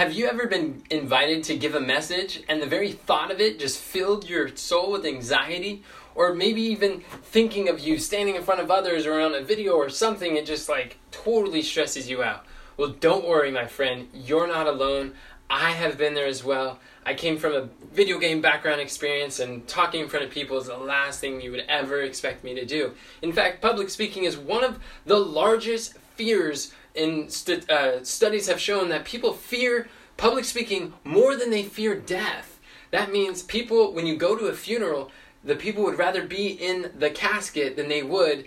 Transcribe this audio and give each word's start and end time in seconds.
Have 0.00 0.14
you 0.14 0.28
ever 0.28 0.46
been 0.46 0.82
invited 0.88 1.44
to 1.44 1.58
give 1.58 1.74
a 1.74 1.80
message 1.80 2.42
and 2.48 2.62
the 2.62 2.66
very 2.66 2.90
thought 2.90 3.30
of 3.30 3.38
it 3.38 3.58
just 3.58 3.76
filled 3.78 4.26
your 4.26 4.56
soul 4.56 4.92
with 4.92 5.04
anxiety? 5.04 5.82
Or 6.14 6.32
maybe 6.32 6.62
even 6.62 7.00
thinking 7.00 7.68
of 7.68 7.80
you 7.80 7.98
standing 7.98 8.34
in 8.34 8.42
front 8.42 8.62
of 8.62 8.70
others 8.70 9.04
or 9.04 9.20
on 9.20 9.34
a 9.34 9.42
video 9.42 9.74
or 9.74 9.90
something, 9.90 10.36
it 10.36 10.46
just 10.46 10.70
like 10.70 10.96
totally 11.10 11.60
stresses 11.60 12.08
you 12.08 12.22
out. 12.22 12.46
Well, 12.78 12.88
don't 12.88 13.28
worry, 13.28 13.50
my 13.50 13.66
friend. 13.66 14.08
You're 14.14 14.46
not 14.46 14.66
alone. 14.66 15.12
I 15.50 15.72
have 15.72 15.98
been 15.98 16.14
there 16.14 16.24
as 16.24 16.42
well. 16.42 16.78
I 17.04 17.12
came 17.12 17.36
from 17.36 17.52
a 17.52 17.68
video 17.92 18.18
game 18.18 18.40
background 18.40 18.80
experience, 18.80 19.38
and 19.38 19.68
talking 19.68 20.00
in 20.00 20.08
front 20.08 20.24
of 20.24 20.30
people 20.30 20.56
is 20.56 20.68
the 20.68 20.78
last 20.78 21.20
thing 21.20 21.42
you 21.42 21.50
would 21.50 21.66
ever 21.68 22.00
expect 22.00 22.42
me 22.42 22.54
to 22.54 22.64
do. 22.64 22.94
In 23.20 23.34
fact, 23.34 23.60
public 23.60 23.90
speaking 23.90 24.24
is 24.24 24.38
one 24.38 24.64
of 24.64 24.78
the 25.04 25.18
largest 25.18 25.98
fears 26.14 26.72
in 26.94 27.28
uh, 27.68 28.02
studies 28.02 28.48
have 28.48 28.60
shown 28.60 28.88
that 28.88 29.04
people 29.04 29.32
fear 29.32 29.88
public 30.20 30.44
speaking 30.44 30.92
more 31.02 31.34
than 31.34 31.48
they 31.50 31.62
fear 31.62 31.96
death. 31.96 32.60
That 32.90 33.10
means 33.10 33.42
people, 33.42 33.94
when 33.94 34.06
you 34.06 34.16
go 34.16 34.36
to 34.36 34.46
a 34.46 34.52
funeral, 34.52 35.10
the 35.42 35.56
people 35.56 35.82
would 35.84 35.96
rather 35.96 36.26
be 36.26 36.48
in 36.48 36.92
the 36.98 37.08
casket 37.08 37.74
than 37.74 37.88
they 37.88 38.02
would 38.02 38.46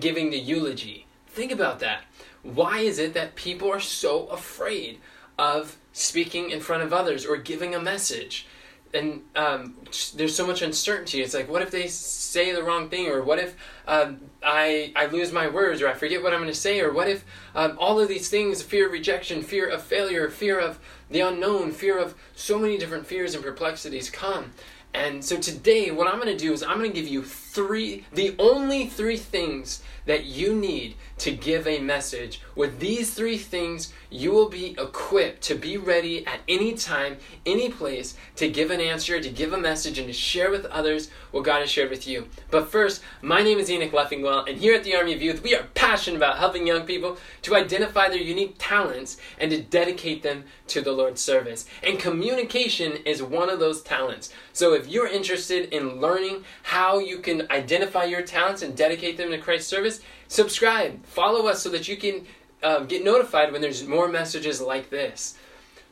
giving 0.00 0.30
the 0.30 0.38
eulogy. 0.38 1.06
Think 1.26 1.52
about 1.52 1.78
that. 1.80 2.04
Why 2.42 2.78
is 2.78 2.98
it 2.98 3.12
that 3.12 3.34
people 3.34 3.70
are 3.70 3.80
so 3.80 4.28
afraid 4.28 4.98
of 5.38 5.76
speaking 5.92 6.50
in 6.50 6.60
front 6.60 6.84
of 6.84 6.92
others 6.92 7.26
or 7.26 7.36
giving 7.36 7.74
a 7.74 7.80
message? 7.80 8.46
and 8.92 9.22
um, 9.36 9.76
there's 10.16 10.34
so 10.34 10.44
much 10.44 10.62
uncertainty. 10.62 11.22
It's 11.22 11.34
like, 11.34 11.48
what 11.48 11.62
if 11.62 11.70
they 11.70 11.86
say 11.86 12.52
the 12.52 12.64
wrong 12.64 12.88
thing, 12.88 13.06
or 13.06 13.22
what 13.22 13.38
if 13.38 13.54
um, 13.86 14.20
I 14.42 14.92
I 14.96 15.06
lose 15.06 15.32
my 15.32 15.48
words, 15.48 15.82
or 15.82 15.88
I 15.88 15.94
forget 15.94 16.22
what 16.22 16.32
I'm 16.32 16.40
going 16.40 16.52
to 16.52 16.58
say, 16.58 16.80
or 16.80 16.92
what 16.92 17.08
if 17.08 17.24
um, 17.54 17.76
all 17.78 18.00
of 18.00 18.08
these 18.08 18.28
things, 18.28 18.62
fear 18.62 18.86
of 18.86 18.92
rejection, 18.92 19.42
fear 19.42 19.68
of 19.68 19.82
failure, 19.82 20.30
fear 20.30 20.58
of 20.58 20.78
the 21.10 21.20
unknown, 21.20 21.72
fear 21.72 21.98
of 21.98 22.14
so 22.34 22.58
many 22.58 22.78
different 22.78 23.06
fears 23.06 23.34
and 23.34 23.44
perplexities 23.44 24.10
come. 24.10 24.52
And 24.92 25.24
so 25.24 25.36
today, 25.36 25.92
what 25.92 26.08
I'm 26.08 26.20
going 26.20 26.36
to 26.36 26.44
do 26.44 26.52
is 26.52 26.64
I'm 26.64 26.78
going 26.78 26.90
to 26.90 27.00
give 27.00 27.08
you 27.08 27.22
three, 27.22 28.06
the 28.12 28.34
only 28.40 28.88
three 28.88 29.16
things 29.16 29.82
that 30.06 30.24
you 30.24 30.52
need 30.54 30.96
to 31.18 31.30
give 31.30 31.68
a 31.68 31.78
message. 31.78 32.40
With 32.56 32.80
these 32.80 33.14
three 33.14 33.38
things, 33.38 33.92
you 34.10 34.32
will 34.32 34.48
be 34.48 34.72
equipped 34.78 35.42
to 35.42 35.54
be 35.54 35.76
ready 35.76 36.26
at 36.26 36.40
any 36.48 36.74
time, 36.74 37.18
any 37.46 37.68
place, 37.68 38.16
to 38.36 38.48
give 38.48 38.72
an 38.72 38.80
answer, 38.80 39.20
to 39.20 39.30
give 39.30 39.52
a 39.52 39.58
message, 39.58 39.98
and 39.98 40.08
to 40.08 40.12
share 40.12 40.50
with 40.50 40.64
others 40.66 41.10
what 41.30 41.44
God 41.44 41.60
has 41.60 41.70
shared 41.70 41.90
with 41.90 42.08
you. 42.08 42.26
But 42.50 42.68
first, 42.68 43.02
my 43.22 43.42
name 43.42 43.58
is 43.58 43.70
Enoch 43.70 43.92
Leffingwell, 43.92 44.29
and 44.38 44.58
here 44.58 44.74
at 44.74 44.84
the 44.84 44.94
Army 44.94 45.14
of 45.14 45.22
Youth, 45.22 45.42
we 45.42 45.54
are 45.54 45.64
passionate 45.74 46.16
about 46.16 46.38
helping 46.38 46.66
young 46.66 46.86
people 46.86 47.16
to 47.42 47.56
identify 47.56 48.08
their 48.08 48.18
unique 48.18 48.54
talents 48.58 49.16
and 49.38 49.50
to 49.50 49.60
dedicate 49.60 50.22
them 50.22 50.44
to 50.68 50.80
the 50.80 50.92
Lord's 50.92 51.20
service. 51.20 51.66
And 51.82 51.98
communication 51.98 52.98
is 53.04 53.22
one 53.22 53.50
of 53.50 53.58
those 53.58 53.82
talents. 53.82 54.32
So 54.52 54.74
if 54.74 54.88
you're 54.88 55.08
interested 55.08 55.72
in 55.74 56.00
learning 56.00 56.44
how 56.62 56.98
you 56.98 57.18
can 57.18 57.50
identify 57.50 58.04
your 58.04 58.22
talents 58.22 58.62
and 58.62 58.76
dedicate 58.76 59.16
them 59.16 59.30
to 59.30 59.38
Christ's 59.38 59.68
service, 59.68 60.00
subscribe, 60.28 61.04
follow 61.04 61.46
us 61.46 61.62
so 61.62 61.68
that 61.70 61.88
you 61.88 61.96
can 61.96 62.26
um, 62.62 62.86
get 62.86 63.04
notified 63.04 63.52
when 63.52 63.60
there's 63.60 63.86
more 63.86 64.08
messages 64.08 64.60
like 64.60 64.90
this. 64.90 65.36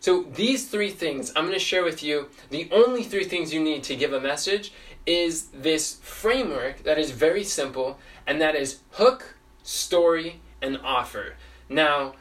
So, 0.00 0.22
these 0.22 0.68
three 0.68 0.90
things 0.90 1.32
I'm 1.34 1.42
going 1.42 1.54
to 1.54 1.58
share 1.58 1.82
with 1.82 2.04
you, 2.04 2.28
the 2.50 2.68
only 2.70 3.02
three 3.02 3.24
things 3.24 3.52
you 3.52 3.60
need 3.60 3.82
to 3.84 3.96
give 3.96 4.12
a 4.12 4.20
message 4.20 4.72
is 5.08 5.46
this 5.54 5.94
framework 6.02 6.82
that 6.84 6.98
is 6.98 7.12
very 7.12 7.42
simple, 7.42 7.98
and 8.26 8.40
that 8.42 8.54
is 8.54 8.80
hook, 8.92 9.36
story, 9.62 10.40
and 10.60 10.78
offer. 10.84 11.34
Now, 11.68 12.12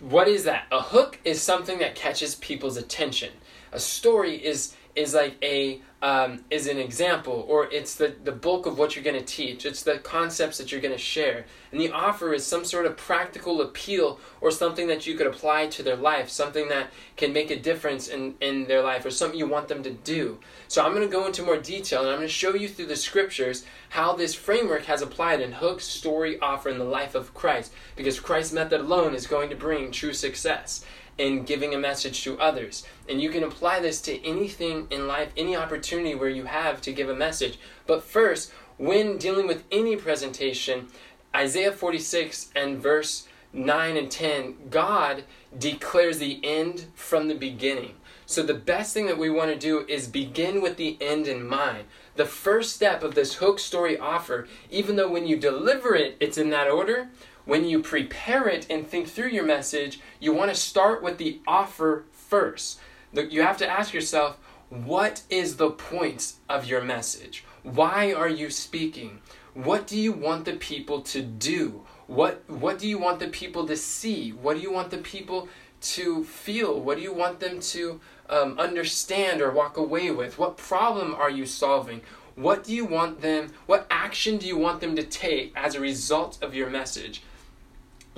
what 0.00 0.26
is 0.26 0.44
that? 0.44 0.64
A 0.72 0.80
hook 0.80 1.20
is 1.22 1.42
something 1.42 1.78
that 1.80 1.94
catches 1.94 2.34
people's 2.36 2.78
attention. 2.78 3.32
A 3.72 3.78
story 3.78 4.36
is 4.36 4.74
is 4.96 5.12
like 5.12 5.36
a 5.42 5.82
um, 6.02 6.44
is 6.50 6.66
an 6.66 6.78
example 6.78 7.44
or 7.48 7.66
it's 7.70 7.94
the, 7.94 8.14
the 8.24 8.32
bulk 8.32 8.66
of 8.66 8.78
what 8.78 8.96
you're 8.96 9.04
going 9.04 9.18
to 9.18 9.24
teach. 9.24 9.66
It's 9.66 9.82
the 9.82 9.98
concepts 9.98 10.58
that 10.58 10.72
you're 10.72 10.80
going 10.80 10.94
to 10.94 10.98
share. 10.98 11.44
And 11.72 11.80
the 11.80 11.92
offer 11.92 12.32
is 12.32 12.44
some 12.44 12.64
sort 12.64 12.86
of 12.86 12.96
practical 12.96 13.60
appeal 13.60 14.18
or 14.40 14.50
something 14.50 14.88
that 14.88 15.06
you 15.06 15.14
could 15.16 15.26
apply 15.26 15.66
to 15.68 15.82
their 15.82 15.96
life 15.96 16.30
something 16.30 16.68
that 16.68 16.90
can 17.16 17.32
make 17.32 17.50
a 17.50 17.58
difference 17.58 18.08
in, 18.08 18.34
in 18.40 18.66
their 18.66 18.82
life 18.82 19.04
or 19.04 19.10
something 19.10 19.38
you 19.38 19.46
want 19.46 19.68
them 19.68 19.82
to 19.82 19.90
do. 19.90 20.38
So 20.68 20.84
i'm 20.84 20.94
going 20.94 21.06
to 21.06 21.12
go 21.12 21.26
into 21.26 21.42
more 21.42 21.58
detail 21.58 22.00
and 22.00 22.08
i'm 22.08 22.16
going 22.16 22.28
to 22.28 22.32
show 22.32 22.54
you 22.54 22.68
through 22.68 22.86
the 22.86 22.96
scriptures 22.96 23.64
how 23.90 24.14
this 24.14 24.34
framework 24.34 24.84
has 24.84 25.02
applied 25.02 25.40
in 25.40 25.52
hook 25.52 25.80
story 25.80 26.38
offer 26.40 26.68
in 26.68 26.78
the 26.78 26.84
life 26.84 27.14
of 27.14 27.34
christ 27.34 27.72
because 27.96 28.20
christ's 28.20 28.52
method 28.52 28.80
alone 28.80 29.14
is 29.14 29.26
going 29.26 29.50
to 29.50 29.56
bring 29.56 29.90
true 29.90 30.12
success 30.12 30.84
in 31.20 31.44
giving 31.44 31.74
a 31.74 31.78
message 31.78 32.24
to 32.24 32.40
others. 32.40 32.86
And 33.06 33.20
you 33.20 33.28
can 33.28 33.44
apply 33.44 33.80
this 33.80 34.00
to 34.02 34.26
anything 34.26 34.86
in 34.90 35.06
life, 35.06 35.30
any 35.36 35.54
opportunity 35.54 36.14
where 36.14 36.30
you 36.30 36.44
have 36.44 36.80
to 36.80 36.92
give 36.92 37.10
a 37.10 37.14
message. 37.14 37.58
But 37.86 38.02
first, 38.02 38.52
when 38.78 39.18
dealing 39.18 39.46
with 39.46 39.64
any 39.70 39.96
presentation, 39.96 40.88
Isaiah 41.36 41.72
46 41.72 42.50
and 42.56 42.82
verse 42.82 43.28
9 43.52 43.96
and 43.98 44.10
10, 44.10 44.70
God 44.70 45.24
declares 45.58 46.18
the 46.18 46.40
end 46.42 46.86
from 46.94 47.28
the 47.28 47.34
beginning. 47.34 47.96
So 48.24 48.42
the 48.42 48.54
best 48.54 48.94
thing 48.94 49.06
that 49.06 49.18
we 49.18 49.28
want 49.28 49.50
to 49.50 49.58
do 49.58 49.84
is 49.88 50.06
begin 50.06 50.62
with 50.62 50.78
the 50.78 50.96
end 51.02 51.26
in 51.26 51.46
mind. 51.46 51.84
The 52.16 52.24
first 52.24 52.74
step 52.74 53.02
of 53.02 53.14
this 53.14 53.34
hook 53.34 53.58
story 53.58 53.98
offer, 53.98 54.48
even 54.70 54.96
though 54.96 55.10
when 55.10 55.26
you 55.26 55.36
deliver 55.36 55.94
it, 55.94 56.16
it's 56.18 56.38
in 56.38 56.48
that 56.50 56.70
order, 56.70 57.10
when 57.50 57.64
you 57.64 57.82
prepare 57.82 58.46
it 58.46 58.64
and 58.70 58.86
think 58.86 59.08
through 59.08 59.30
your 59.30 59.44
message, 59.44 59.98
you 60.20 60.32
want 60.32 60.48
to 60.48 60.54
start 60.54 61.02
with 61.02 61.18
the 61.18 61.40
offer 61.48 62.04
first. 62.12 62.78
You 63.12 63.42
have 63.42 63.56
to 63.56 63.68
ask 63.68 63.92
yourself, 63.92 64.38
what 64.68 65.22
is 65.28 65.56
the 65.56 65.72
point 65.72 66.34
of 66.48 66.66
your 66.66 66.80
message? 66.80 67.44
Why 67.64 68.12
are 68.12 68.28
you 68.28 68.50
speaking? 68.50 69.18
What 69.54 69.88
do 69.88 69.98
you 69.98 70.12
want 70.12 70.44
the 70.44 70.52
people 70.52 71.00
to 71.00 71.22
do? 71.22 71.82
What, 72.06 72.48
what 72.48 72.78
do 72.78 72.86
you 72.86 72.98
want 72.98 73.18
the 73.18 73.26
people 73.26 73.66
to 73.66 73.76
see? 73.76 74.30
What 74.30 74.54
do 74.54 74.62
you 74.62 74.70
want 74.70 74.92
the 74.92 74.98
people 74.98 75.48
to 75.96 76.22
feel? 76.22 76.80
What 76.80 76.98
do 76.98 77.02
you 77.02 77.12
want 77.12 77.40
them 77.40 77.58
to 77.58 78.00
um, 78.28 78.60
understand 78.60 79.42
or 79.42 79.50
walk 79.50 79.76
away 79.76 80.12
with? 80.12 80.38
What 80.38 80.56
problem 80.56 81.16
are 81.16 81.30
you 81.30 81.46
solving? 81.46 82.02
What 82.36 82.62
do 82.62 82.72
you 82.72 82.84
want 82.84 83.22
them, 83.22 83.52
what 83.66 83.88
action 83.90 84.38
do 84.38 84.46
you 84.46 84.56
want 84.56 84.80
them 84.80 84.94
to 84.94 85.02
take 85.02 85.52
as 85.56 85.74
a 85.74 85.80
result 85.80 86.38
of 86.40 86.54
your 86.54 86.70
message? 86.70 87.24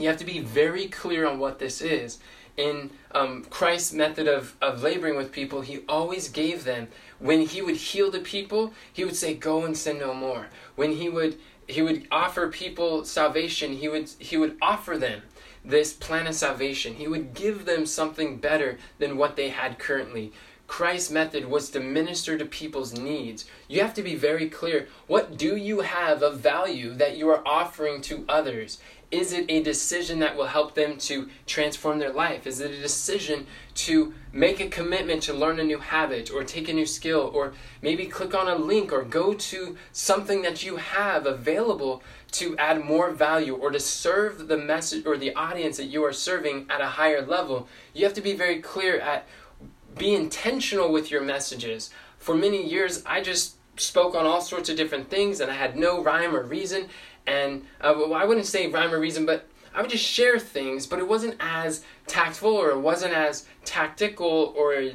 You 0.02 0.08
have 0.08 0.18
to 0.18 0.24
be 0.24 0.40
very 0.40 0.86
clear 0.88 1.26
on 1.26 1.38
what 1.38 1.58
this 1.58 1.80
is. 1.80 2.18
In 2.56 2.90
um, 3.12 3.44
Christ's 3.44 3.92
method 3.92 4.28
of, 4.28 4.56
of 4.60 4.82
laboring 4.82 5.16
with 5.16 5.32
people, 5.32 5.62
he 5.62 5.80
always 5.88 6.28
gave 6.28 6.64
them, 6.64 6.88
when 7.18 7.42
he 7.42 7.62
would 7.62 7.76
heal 7.76 8.10
the 8.10 8.20
people, 8.20 8.74
he 8.92 9.04
would 9.04 9.16
say, 9.16 9.32
Go 9.34 9.64
and 9.64 9.76
sin 9.76 9.98
no 9.98 10.12
more. 10.12 10.48
When 10.76 10.92
he 10.92 11.08
would 11.08 11.38
he 11.68 11.80
would 11.80 12.06
offer 12.10 12.48
people 12.48 13.04
salvation, 13.04 13.74
he 13.74 13.88
would 13.88 14.10
he 14.18 14.36
would 14.36 14.58
offer 14.60 14.98
them 14.98 15.22
this 15.64 15.92
plan 15.92 16.26
of 16.26 16.34
salvation. 16.34 16.94
He 16.94 17.06
would 17.08 17.34
give 17.34 17.64
them 17.64 17.86
something 17.86 18.38
better 18.38 18.78
than 18.98 19.16
what 19.16 19.36
they 19.36 19.50
had 19.50 19.78
currently. 19.78 20.32
Christ's 20.66 21.10
method 21.10 21.44
was 21.44 21.70
to 21.70 21.80
minister 21.80 22.38
to 22.38 22.44
people's 22.46 22.94
needs. 22.94 23.44
You 23.68 23.82
have 23.82 23.94
to 23.94 24.02
be 24.02 24.14
very 24.14 24.48
clear. 24.48 24.88
What 25.06 25.36
do 25.36 25.56
you 25.56 25.80
have 25.80 26.22
of 26.22 26.38
value 26.38 26.94
that 26.94 27.16
you 27.16 27.28
are 27.28 27.46
offering 27.46 28.00
to 28.02 28.24
others? 28.28 28.78
Is 29.12 29.34
it 29.34 29.44
a 29.50 29.62
decision 29.62 30.20
that 30.20 30.38
will 30.38 30.46
help 30.46 30.74
them 30.74 30.96
to 31.00 31.28
transform 31.46 31.98
their 31.98 32.14
life? 32.14 32.46
Is 32.46 32.60
it 32.60 32.70
a 32.70 32.80
decision 32.80 33.46
to 33.74 34.14
make 34.32 34.58
a 34.58 34.68
commitment 34.68 35.22
to 35.24 35.34
learn 35.34 35.60
a 35.60 35.64
new 35.64 35.78
habit 35.78 36.30
or 36.30 36.42
take 36.44 36.70
a 36.70 36.72
new 36.72 36.86
skill 36.86 37.30
or 37.34 37.52
maybe 37.82 38.06
click 38.06 38.34
on 38.34 38.48
a 38.48 38.56
link 38.56 38.90
or 38.90 39.02
go 39.02 39.34
to 39.34 39.76
something 39.92 40.40
that 40.42 40.64
you 40.64 40.76
have 40.76 41.26
available 41.26 42.03
to 42.30 42.56
add 42.56 42.82
more 42.82 43.10
value 43.10 43.54
or 43.54 43.70
to 43.70 43.78
serve 43.78 44.48
the 44.48 44.56
message 44.56 45.04
or 45.04 45.18
the 45.18 45.34
audience 45.34 45.76
that 45.76 45.84
you 45.84 46.03
are 46.03 46.15
serving 46.15 46.66
at 46.70 46.80
a 46.80 46.86
higher 46.86 47.20
level? 47.20 47.68
You 47.92 48.04
have 48.06 48.15
to 48.15 48.22
be 48.22 48.32
very 48.32 48.62
clear 48.62 48.98
at 48.98 49.28
be 49.98 50.15
intentional 50.15 50.91
with 50.91 51.10
your 51.10 51.20
messages. 51.20 51.91
For 52.16 52.34
many 52.34 52.66
years, 52.66 53.03
I 53.04 53.20
just 53.20 53.56
spoke 53.76 54.15
on 54.15 54.26
all 54.26 54.41
sorts 54.41 54.68
of 54.68 54.76
different 54.76 55.10
things 55.10 55.41
and 55.41 55.50
I 55.50 55.54
had 55.54 55.76
no 55.76 56.03
rhyme 56.03 56.34
or 56.34 56.42
reason. 56.42 56.88
And 57.27 57.63
uh, 57.80 57.95
well, 57.97 58.15
I 58.15 58.24
wouldn't 58.24 58.47
say 58.47 58.69
rhyme 58.69 58.92
or 58.92 58.98
reason, 58.98 59.27
but 59.27 59.47
I 59.74 59.80
would 59.80 59.91
just 59.91 60.04
share 60.04 60.39
things, 60.39 60.86
but 60.86 60.98
it 60.98 61.09
wasn't 61.09 61.36
as 61.41 61.84
tactful 62.07 62.54
or 62.54 62.71
it 62.71 62.80
wasn't 62.80 63.15
as 63.15 63.47
tactical 63.65 64.54
or 64.57 64.91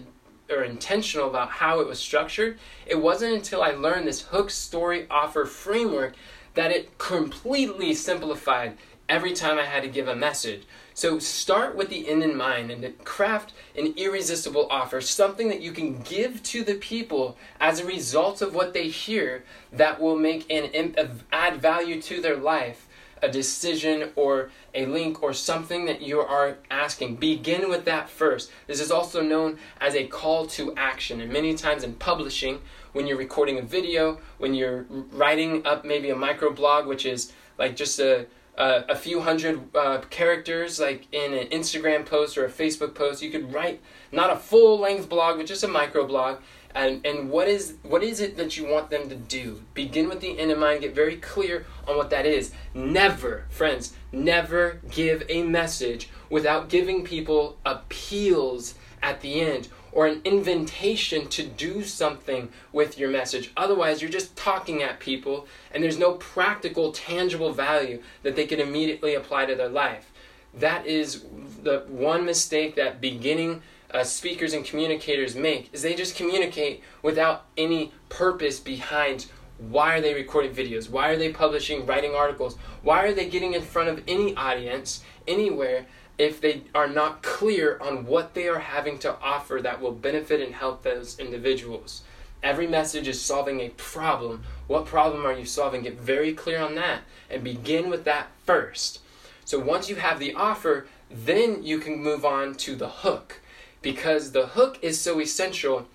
or 0.50 0.63
intentional 0.63 1.29
about 1.29 1.50
how 1.50 1.81
it 1.81 1.88
was 1.88 2.00
structured. 2.00 2.57
It 2.85 3.01
wasn't 3.01 3.33
until 3.33 3.62
I 3.62 3.71
learned 3.71 4.07
this 4.07 4.21
hook 4.21 4.50
story 4.50 5.06
offer 5.09 5.45
framework 5.45 6.15
that 6.53 6.71
it 6.71 6.97
completely 6.97 7.94
simplified 7.94 8.77
every 9.09 9.33
time 9.33 9.57
I 9.57 9.65
had 9.65 9.83
to 9.83 9.89
give 9.89 10.07
a 10.07 10.15
message. 10.15 10.63
So 10.94 11.19
start 11.19 11.75
with 11.75 11.89
the 11.89 12.09
end 12.09 12.24
in 12.24 12.36
mind 12.36 12.71
and 12.71 13.04
craft 13.04 13.54
an 13.77 13.94
irresistible 13.98 14.68
offer, 14.69 15.00
something 15.01 15.48
that 15.50 15.62
you 15.62 15.71
can 15.71 16.01
give 16.01 16.42
to 16.44 16.63
the 16.63 16.75
people 16.75 17.38
as 17.59 17.80
a 17.80 17.86
result 17.86 18.42
of 18.42 18.56
what 18.56 18.74
they 18.74 18.89
hear 18.89 19.44
that 19.71 20.01
will 20.01 20.18
make 20.18 20.51
an 20.51 20.95
uh, 20.98 21.07
add 21.31 21.62
value 21.62 22.01
to 22.04 22.21
their 22.21 22.36
life. 22.36 22.88
a 23.21 23.30
decision 23.30 24.12
or 24.15 24.51
a 24.74 24.86
link 24.86 25.24
or 25.24 25.33
something 25.33 25.86
that 25.86 26.01
you 26.01 26.19
are 26.19 26.57
asking. 26.69 27.15
Begin 27.15 27.69
with 27.69 27.86
that 27.86 28.09
first. 28.09 28.51
This 28.68 28.80
is 28.80 28.92
also 28.92 29.21
known 29.21 29.57
as 29.81 29.95
a 29.95 30.06
call 30.07 30.45
to 30.48 30.74
action. 30.75 31.21
And 31.21 31.31
many 31.31 31.56
times 31.56 31.83
in 31.83 31.94
publishing, 31.95 32.59
when 32.94 33.07
you're 33.07 33.18
recording 33.18 33.57
a 33.59 33.62
video, 33.62 34.19
when 34.38 34.54
you're 34.54 34.86
writing 34.89 35.65
up 35.65 35.86
maybe 35.86 36.09
a 36.09 36.15
microblog, 36.15 36.88
which 36.88 37.06
is 37.06 37.33
like 37.57 37.75
just 37.75 38.00
a 38.00 38.27
uh, 38.57 38.81
a 38.89 38.95
few 38.95 39.21
hundred 39.21 39.75
uh, 39.75 40.00
characters, 40.09 40.80
like 40.80 41.07
in 41.12 41.33
an 41.33 41.48
Instagram 41.48 42.06
post 42.06 42.38
or 42.38 42.45
a 42.45 42.50
Facebook 42.50 42.95
post. 42.95 43.21
You 43.21 43.30
could 43.30 43.54
write 43.54 43.81
not 44.12 44.31
a 44.31 44.36
full 44.36 44.80
length 44.80 45.09
blog, 45.09 45.38
but 45.38 45.45
just 45.45 45.63
a 45.63 45.68
micro 45.68 46.06
blog. 46.06 46.39
And, 46.75 47.06
and 47.06 47.30
what 47.30 47.48
is 47.48 47.75
what 47.83 48.04
is 48.04 48.19
it 48.19 48.38
that 48.38 48.57
you 48.57 48.68
want 48.68 48.89
them 48.89 49.09
to 49.09 49.15
do? 49.15 49.63
Begin 49.74 50.09
with 50.09 50.19
the 50.19 50.38
end 50.38 50.51
in 50.51 50.59
mind. 50.59 50.81
Get 50.81 50.94
very 50.94 51.18
clear 51.18 51.65
on 51.88 51.98
what 51.98 52.09
that 52.09 52.25
is. 52.25 52.51
Never, 52.74 53.45
friends, 53.50 53.94
never 54.12 54.80
give 54.92 55.24
a 55.30 55.44
message 55.44 56.09
without 56.30 56.69
giving 56.69 57.04
people 57.04 57.57
appeals 57.65 58.75
at 59.01 59.21
the 59.21 59.42
end 59.42 59.69
or 59.91 60.07
an 60.07 60.21
invitation 60.23 61.27
to 61.29 61.43
do 61.43 61.83
something 61.83 62.49
with 62.71 62.97
your 62.97 63.09
message. 63.09 63.51
Otherwise, 63.57 64.01
you're 64.01 64.11
just 64.11 64.35
talking 64.35 64.83
at 64.83 64.99
people 64.99 65.47
and 65.71 65.83
there's 65.83 65.97
no 65.97 66.13
practical, 66.13 66.91
tangible 66.91 67.51
value 67.51 68.01
that 68.23 68.35
they 68.35 68.45
can 68.45 68.59
immediately 68.59 69.15
apply 69.15 69.45
to 69.45 69.55
their 69.55 69.69
life. 69.69 70.11
That 70.53 70.85
is 70.85 71.25
the 71.63 71.85
one 71.87 72.25
mistake 72.25 72.75
that 72.75 73.01
beginning 73.01 73.61
uh, 73.91 74.03
speakers 74.03 74.53
and 74.53 74.65
communicators 74.65 75.35
make 75.35 75.69
is 75.73 75.81
they 75.81 75.95
just 75.95 76.15
communicate 76.15 76.83
without 77.01 77.45
any 77.57 77.91
purpose 78.09 78.59
behind 78.59 79.27
why 79.57 79.95
are 79.95 80.01
they 80.01 80.13
recording 80.13 80.53
videos 80.53 80.89
why 80.89 81.09
are 81.09 81.17
they 81.17 81.31
publishing 81.31 81.85
writing 81.85 82.13
articles 82.13 82.57
why 82.83 83.03
are 83.03 83.13
they 83.13 83.27
getting 83.27 83.53
in 83.53 83.61
front 83.61 83.89
of 83.89 84.03
any 84.07 84.35
audience 84.35 85.03
anywhere 85.27 85.85
if 86.17 86.41
they 86.41 86.63
are 86.73 86.87
not 86.87 87.21
clear 87.21 87.77
on 87.79 88.05
what 88.05 88.33
they 88.33 88.47
are 88.47 88.59
having 88.59 88.97
to 88.99 89.15
offer 89.19 89.59
that 89.61 89.81
will 89.81 89.91
benefit 89.91 90.41
and 90.41 90.55
help 90.55 90.83
those 90.83 91.19
individuals. 91.19 92.03
Every 92.41 92.67
message 92.67 93.07
is 93.07 93.21
solving 93.21 93.59
a 93.59 93.69
problem. 93.69 94.43
What 94.67 94.85
problem 94.85 95.25
are 95.25 95.33
you 95.33 95.45
solving? 95.45 95.83
Get 95.83 95.99
very 95.99 96.33
clear 96.33 96.59
on 96.59 96.75
that 96.75 97.01
and 97.29 97.43
begin 97.43 97.89
with 97.89 98.03
that 98.05 98.27
first. 98.45 98.99
So 99.45 99.59
once 99.59 99.89
you 99.89 99.95
have 99.95 100.19
the 100.19 100.33
offer, 100.33 100.87
then 101.09 101.63
you 101.63 101.79
can 101.79 102.01
move 102.01 102.25
on 102.25 102.55
to 102.55 102.75
the 102.75 102.89
hook 102.89 103.41
because 103.81 104.31
the 104.31 104.47
hook 104.47 104.77
is 104.81 104.99
so 104.99 105.19
essential. 105.19 105.87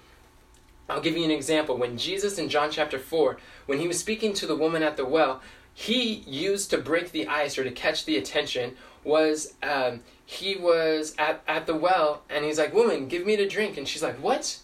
I'll 0.89 1.01
give 1.01 1.17
you 1.17 1.25
an 1.25 1.31
example. 1.31 1.77
When 1.77 1.99
Jesus 1.99 2.39
in 2.39 2.49
John 2.49 2.71
chapter 2.71 2.99
4, 2.99 3.39
when 3.67 3.79
he 3.79 3.89
was 3.89 3.99
speaking 3.99 4.33
to 4.35 4.47
the 4.47 4.57
woman 4.57 4.83
at 4.83 4.97
the 4.97 5.05
well, 5.05 5.41
he 5.75 6.23
used 6.27 6.71
to 6.71 6.79
break 6.79 7.13
the 7.13 7.27
ice 7.27 7.59
or 7.59 7.65
to 7.65 7.71
catch 7.71 8.05
the 8.05 8.17
attention 8.17 8.77
was 9.05 9.55
um, 9.63 10.01
he 10.25 10.57
was 10.57 11.15
at, 11.19 11.43
at 11.49 11.67
the 11.67 11.75
well 11.75 12.23
and 12.31 12.45
he's 12.45 12.59
like, 12.59 12.75
Woman, 12.75 13.09
give 13.09 13.27
me 13.27 13.37
to 13.37 13.49
drink. 13.49 13.77
And 13.77 13.87
she's 13.87 14.03
like, 14.03 14.17
What? 14.23 14.59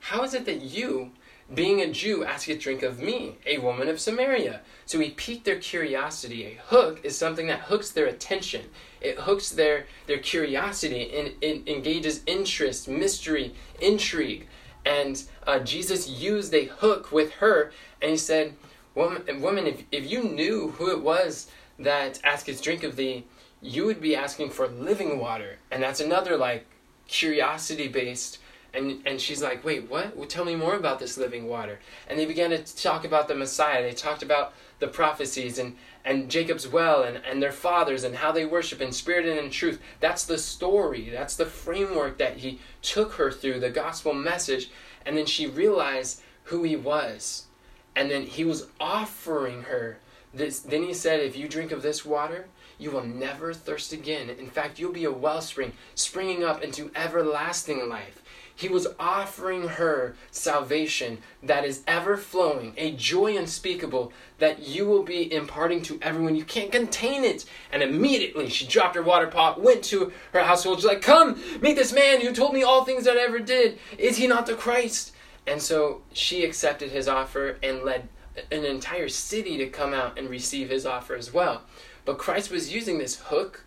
How 0.00 0.24
is 0.24 0.34
it 0.34 0.46
that 0.46 0.62
you, 0.62 1.12
being 1.54 1.80
a 1.80 1.92
Jew, 1.92 2.24
ask 2.24 2.48
a 2.48 2.56
drink 2.56 2.82
of 2.82 2.98
me, 2.98 3.36
a 3.46 3.58
woman 3.58 3.88
of 3.88 4.00
Samaria? 4.00 4.62
So 4.84 4.98
he 4.98 5.10
piqued 5.10 5.44
their 5.44 5.60
curiosity. 5.60 6.44
A 6.44 6.60
hook 6.66 7.00
is 7.04 7.16
something 7.16 7.46
that 7.46 7.60
hooks 7.60 7.90
their 7.90 8.06
attention. 8.06 8.62
It 9.00 9.20
hooks 9.20 9.50
their, 9.50 9.86
their 10.06 10.18
curiosity 10.18 11.16
and 11.16 11.32
it 11.40 11.68
engages 11.68 12.22
interest, 12.26 12.88
mystery, 12.88 13.54
intrigue. 13.80 14.48
And 14.84 15.22
uh, 15.46 15.60
Jesus 15.60 16.08
used 16.08 16.52
a 16.52 16.64
hook 16.64 17.12
with 17.12 17.34
her 17.34 17.70
and 18.00 18.10
he 18.10 18.16
said, 18.16 18.54
Woman, 18.94 19.40
woman 19.40 19.66
if, 19.66 19.84
if 19.90 20.10
you 20.10 20.24
knew 20.24 20.70
who 20.72 20.90
it 20.90 21.02
was 21.02 21.50
that 21.78 22.20
asked 22.24 22.46
his 22.46 22.60
drink 22.60 22.82
of 22.82 22.96
thee, 22.96 23.24
you 23.60 23.86
would 23.86 24.00
be 24.00 24.14
asking 24.14 24.50
for 24.50 24.66
living 24.68 25.18
water. 25.18 25.58
And 25.70 25.82
that's 25.82 26.00
another 26.00 26.36
like 26.36 26.66
curiosity 27.08 27.88
based 27.88 28.38
and 28.74 29.02
and 29.04 29.20
she's 29.20 29.42
like, 29.42 29.64
"Wait, 29.64 29.90
what? 29.90 30.16
Well, 30.16 30.26
tell 30.26 30.44
me 30.44 30.54
more 30.54 30.74
about 30.74 30.98
this 30.98 31.18
living 31.18 31.46
water." 31.46 31.78
And 32.08 32.18
they 32.18 32.24
began 32.26 32.50
to 32.50 32.76
talk 32.76 33.04
about 33.04 33.28
the 33.28 33.34
Messiah. 33.34 33.82
They 33.82 33.92
talked 33.94 34.22
about 34.22 34.54
the 34.78 34.88
prophecies 34.88 35.58
and 35.58 35.76
and 36.04 36.30
Jacob's 36.30 36.66
well 36.66 37.02
and 37.02 37.20
and 37.24 37.42
their 37.42 37.52
fathers 37.52 38.04
and 38.04 38.16
how 38.16 38.32
they 38.32 38.46
worship 38.46 38.80
in 38.80 38.92
spirit 38.92 39.26
and 39.26 39.38
in 39.38 39.50
truth. 39.50 39.80
That's 40.00 40.24
the 40.24 40.38
story. 40.38 41.10
That's 41.10 41.36
the 41.36 41.46
framework 41.46 42.18
that 42.18 42.38
he 42.38 42.60
took 42.80 43.12
her 43.14 43.30
through 43.30 43.60
the 43.60 43.70
gospel 43.70 44.14
message. 44.14 44.70
And 45.04 45.16
then 45.16 45.26
she 45.26 45.46
realized 45.46 46.22
who 46.44 46.62
he 46.62 46.76
was. 46.76 47.46
And 47.94 48.10
then 48.10 48.22
he 48.22 48.44
was 48.44 48.66
offering 48.80 49.62
her 49.64 49.98
this. 50.32 50.60
Then 50.60 50.82
he 50.82 50.94
said, 50.94 51.20
"If 51.20 51.36
you 51.36 51.48
drink 51.48 51.72
of 51.72 51.82
this 51.82 52.04
water, 52.04 52.46
you 52.78 52.90
will 52.90 53.04
never 53.04 53.54
thirst 53.54 53.92
again. 53.92 54.28
In 54.30 54.50
fact, 54.50 54.78
you'll 54.78 54.92
be 54.92 55.04
a 55.04 55.12
wellspring 55.12 55.72
springing 55.94 56.42
up 56.42 56.62
into 56.62 56.90
everlasting 56.96 57.88
life. 57.88 58.22
He 58.54 58.68
was 58.68 58.86
offering 58.98 59.68
her 59.68 60.14
salvation 60.30 61.18
that 61.42 61.64
is 61.64 61.82
ever 61.86 62.16
flowing, 62.16 62.74
a 62.76 62.92
joy 62.92 63.36
unspeakable 63.36 64.12
that 64.38 64.60
you 64.66 64.86
will 64.86 65.02
be 65.02 65.32
imparting 65.32 65.82
to 65.82 65.98
everyone. 66.02 66.36
You 66.36 66.44
can't 66.44 66.70
contain 66.70 67.24
it. 67.24 67.44
And 67.72 67.82
immediately 67.82 68.48
she 68.48 68.66
dropped 68.66 68.94
her 68.94 69.02
water 69.02 69.26
pot, 69.26 69.60
went 69.60 69.82
to 69.84 70.12
her 70.32 70.44
household. 70.44 70.78
She's 70.78 70.86
like, 70.86 71.02
Come, 71.02 71.42
meet 71.60 71.76
this 71.76 71.92
man 71.92 72.20
who 72.20 72.32
told 72.32 72.52
me 72.52 72.62
all 72.62 72.84
things 72.84 73.04
that 73.04 73.16
I 73.16 73.22
ever 73.22 73.38
did. 73.38 73.78
Is 73.96 74.18
he 74.18 74.26
not 74.26 74.46
the 74.46 74.54
Christ? 74.54 75.12
And 75.46 75.60
so 75.60 76.02
she 76.12 76.44
accepted 76.44 76.90
his 76.90 77.08
offer 77.08 77.58
and 77.62 77.82
led 77.82 78.08
an 78.50 78.64
entire 78.64 79.08
city 79.08 79.56
to 79.58 79.68
come 79.68 79.92
out 79.92 80.18
and 80.18 80.28
receive 80.28 80.70
his 80.70 80.86
offer 80.86 81.14
as 81.14 81.32
well. 81.32 81.62
But 82.04 82.18
Christ 82.18 82.50
was 82.50 82.72
using 82.72 82.98
this 82.98 83.16
hook. 83.16 83.64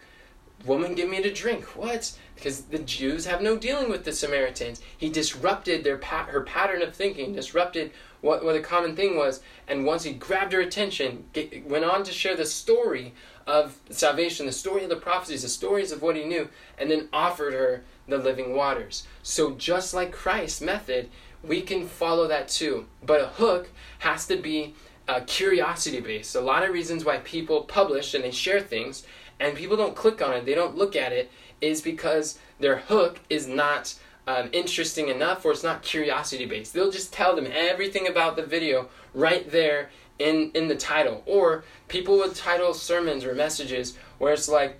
Woman, 0.65 0.95
give 0.95 1.09
me 1.09 1.21
to 1.21 1.31
drink. 1.31 1.75
What? 1.75 2.17
Because 2.33 2.61
the 2.63 2.79
Jews 2.79 3.25
have 3.25 3.41
no 3.41 3.57
dealing 3.57 3.89
with 3.89 4.03
the 4.03 4.11
Samaritans. 4.11 4.81
He 4.97 5.09
disrupted 5.09 5.83
their 5.83 5.97
pat- 5.97 6.29
her 6.29 6.41
pattern 6.41 6.81
of 6.81 6.95
thinking, 6.95 7.33
disrupted 7.33 7.91
what, 8.21 8.43
what 8.43 8.53
the 8.53 8.61
common 8.61 8.95
thing 8.95 9.15
was. 9.15 9.41
And 9.67 9.85
once 9.85 10.03
he 10.03 10.13
grabbed 10.13 10.53
her 10.53 10.61
attention, 10.61 11.25
get, 11.33 11.67
went 11.67 11.85
on 11.85 12.03
to 12.03 12.11
share 12.11 12.35
the 12.35 12.45
story 12.45 13.13
of 13.45 13.77
salvation, 13.91 14.47
the 14.47 14.51
story 14.51 14.83
of 14.83 14.89
the 14.89 14.95
prophecies, 14.95 15.43
the 15.43 15.49
stories 15.49 15.91
of 15.91 16.01
what 16.01 16.15
he 16.15 16.23
knew, 16.23 16.49
and 16.79 16.89
then 16.89 17.09
offered 17.13 17.53
her 17.53 17.83
the 18.07 18.17
living 18.17 18.55
waters. 18.55 19.05
So 19.21 19.51
just 19.51 19.93
like 19.93 20.11
Christ's 20.11 20.61
method, 20.61 21.09
we 21.47 21.61
can 21.61 21.87
follow 21.87 22.27
that 22.27 22.47
too. 22.47 22.85
But 23.05 23.21
a 23.21 23.27
hook 23.27 23.69
has 23.99 24.27
to 24.27 24.37
be 24.37 24.75
uh, 25.07 25.21
curiosity 25.27 25.99
based. 25.99 26.35
A 26.35 26.41
lot 26.41 26.63
of 26.63 26.71
reasons 26.71 27.05
why 27.05 27.17
people 27.17 27.61
publish 27.61 28.13
and 28.13 28.23
they 28.23 28.31
share 28.31 28.61
things 28.61 29.05
and 29.39 29.55
people 29.55 29.77
don't 29.77 29.95
click 29.95 30.21
on 30.21 30.33
it, 30.33 30.45
they 30.45 30.55
don't 30.55 30.77
look 30.77 30.95
at 30.95 31.11
it, 31.11 31.31
is 31.61 31.81
because 31.81 32.39
their 32.59 32.77
hook 32.77 33.19
is 33.29 33.47
not 33.47 33.95
um, 34.27 34.49
interesting 34.53 35.09
enough 35.09 35.45
or 35.45 35.51
it's 35.51 35.63
not 35.63 35.81
curiosity 35.81 36.45
based. 36.45 36.73
They'll 36.73 36.91
just 36.91 37.13
tell 37.13 37.35
them 37.35 37.47
everything 37.51 38.07
about 38.07 38.35
the 38.35 38.45
video 38.45 38.89
right 39.13 39.49
there 39.51 39.89
in, 40.19 40.51
in 40.53 40.67
the 40.67 40.75
title. 40.75 41.21
Or 41.25 41.63
people 41.87 42.17
would 42.17 42.35
title 42.35 42.73
sermons 42.73 43.23
or 43.25 43.35
messages 43.35 43.97
where 44.17 44.33
it's 44.33 44.49
like 44.49 44.79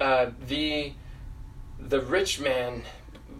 uh, 0.00 0.30
the 0.48 0.92
the 1.78 2.00
rich 2.00 2.40
man 2.40 2.82